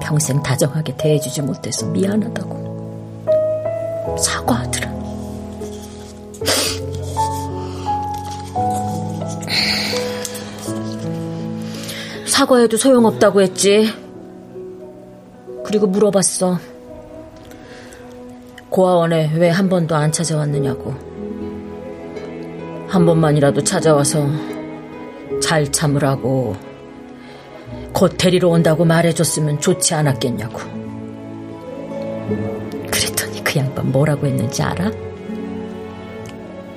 평생 0.00 0.42
다정하게 0.42 0.96
대해주지 0.96 1.42
못해서 1.42 1.84
미안하다고. 1.88 3.26
사과하더라. 4.18 4.95
사과해도 12.36 12.76
소용없다고 12.76 13.40
했지. 13.40 13.90
그리고 15.64 15.86
물어봤어. 15.86 16.58
고아원에 18.68 19.32
왜 19.36 19.48
한 19.48 19.70
번도 19.70 19.94
안 19.96 20.12
찾아왔느냐고. 20.12 20.94
한 22.88 23.06
번만이라도 23.06 23.64
찾아와서 23.64 24.28
잘 25.42 25.72
참으라고 25.72 26.56
곧 27.94 28.16
데리러 28.18 28.50
온다고 28.50 28.84
말해줬으면 28.84 29.58
좋지 29.58 29.94
않았겠냐고. 29.94 30.58
그랬더니 32.90 33.44
그 33.44 33.58
양반 33.58 33.90
뭐라고 33.90 34.26
했는지 34.26 34.62
알아? 34.62 34.90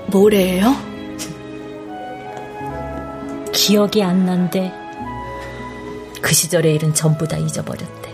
뭐래요? 0.08 0.74
기억이 3.52 4.02
안 4.02 4.26
난대. 4.26 4.72
그 6.22 6.34
시절의 6.34 6.76
일은 6.76 6.94
전부 6.94 7.28
다 7.28 7.38
잊어버렸대. 7.38 8.10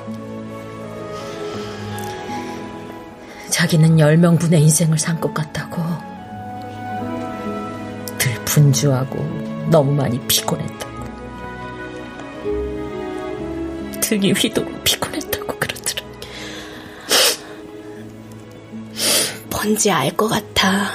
자기는 3.50 4.00
열 4.00 4.18
명분의 4.18 4.62
인생을 4.62 4.98
산 5.00 5.20
것 5.22 5.34
같다고. 5.34 5.82
늘 8.18 8.34
분주하고 8.46 9.18
너무 9.70 9.92
많이 9.94 10.20
피곤했다고. 10.28 10.96
등이 14.02 14.34
휘도고 14.34 14.72
피곤했다고 14.84 15.58
그러더라. 15.58 16.04
뭔지 19.50 19.90
알 19.92 20.16
것 20.16 20.28
같아. 20.28 20.90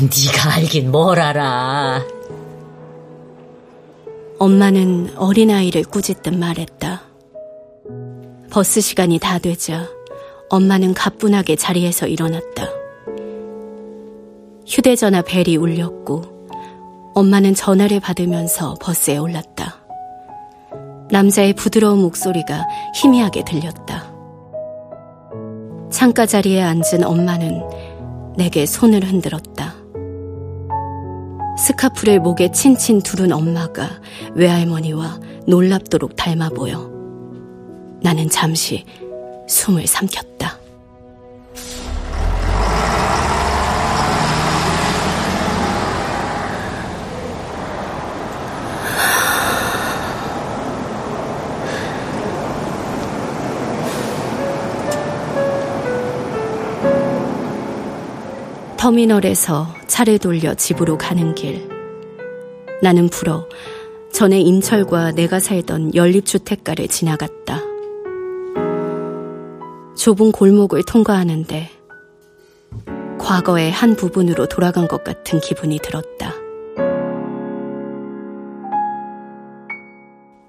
네가 0.00 0.54
알긴 0.56 0.90
뭘 0.90 1.20
알아. 1.20 2.02
엄마는 4.40 5.18
어린아이를 5.18 5.82
꾸짖듯 5.82 6.34
말했다. 6.34 7.02
버스 8.50 8.80
시간이 8.80 9.18
다 9.18 9.38
되자 9.38 9.86
엄마는 10.48 10.94
가뿐하게 10.94 11.56
자리에서 11.56 12.06
일어났다. 12.06 12.66
휴대전화 14.66 15.20
벨이 15.20 15.58
울렸고 15.58 16.22
엄마는 17.14 17.54
전화를 17.54 18.00
받으면서 18.00 18.76
버스에 18.80 19.18
올랐다. 19.18 19.76
남자의 21.10 21.52
부드러운 21.52 22.00
목소리가 22.00 22.66
희미하게 22.94 23.44
들렸다. 23.44 24.10
창가 25.90 26.24
자리에 26.24 26.62
앉은 26.62 27.04
엄마는 27.04 27.60
내게 28.38 28.64
손을 28.64 29.04
흔들었다. 29.04 29.79
스카프를 31.60 32.20
목에 32.20 32.50
친친 32.52 33.02
두른 33.02 33.32
엄마가 33.32 34.00
외할머니와 34.34 35.20
놀랍도록 35.46 36.16
닮아 36.16 36.48
보여. 36.48 36.90
나는 38.02 38.30
잠시 38.30 38.86
숨을 39.46 39.86
삼켰다. 39.86 40.59
터미널에서 58.90 59.72
차를 59.86 60.18
돌려 60.18 60.54
집으로 60.54 60.98
가는 60.98 61.32
길. 61.36 61.68
나는 62.82 63.08
불어 63.08 63.48
전에 64.12 64.40
인철과 64.40 65.12
내가 65.12 65.38
살던 65.38 65.94
연립주택가를 65.94 66.88
지나갔다. 66.88 67.60
좁은 69.96 70.32
골목을 70.32 70.82
통과하는데 70.82 71.70
과거의 73.18 73.70
한 73.70 73.94
부분으로 73.94 74.46
돌아간 74.46 74.88
것 74.88 75.04
같은 75.04 75.38
기분이 75.40 75.78
들었다. 75.78 76.34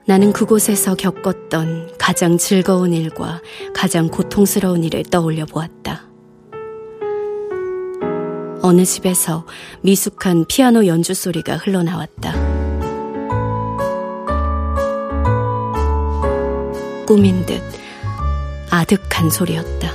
나는 0.08 0.34
그곳에서 0.34 0.96
겪었던 0.96 1.92
가장 2.00 2.40
즐거운 2.40 2.94
일과 2.94 3.40
가장 3.76 4.08
고통스러운 4.08 4.84
일을 4.84 5.04
떠올려 5.04 5.46
보았다. 5.46 6.11
어느 8.62 8.86
집에서 8.86 9.46
미숙한 9.82 10.46
피아노 10.48 10.86
연주 10.86 11.14
소리가 11.14 11.58
흘러나왔다. 11.58 12.34
꿈인 17.08 17.46
듯 17.46 17.62
아득한 18.70 19.30
소리였다. 19.30 19.92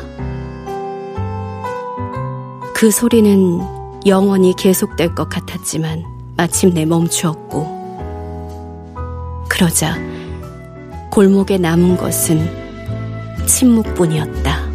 그 2.75 2.91
소리는 2.91 3.61
영원히 4.05 4.53
계속될 4.55 5.14
것 5.14 5.29
같았지만 5.29 6.05
마침내 6.37 6.85
멈추었고, 6.85 7.77
그러자 9.49 9.97
골목에 11.11 11.57
남은 11.57 11.97
것은 11.97 13.47
침묵뿐이었다. 13.47 14.66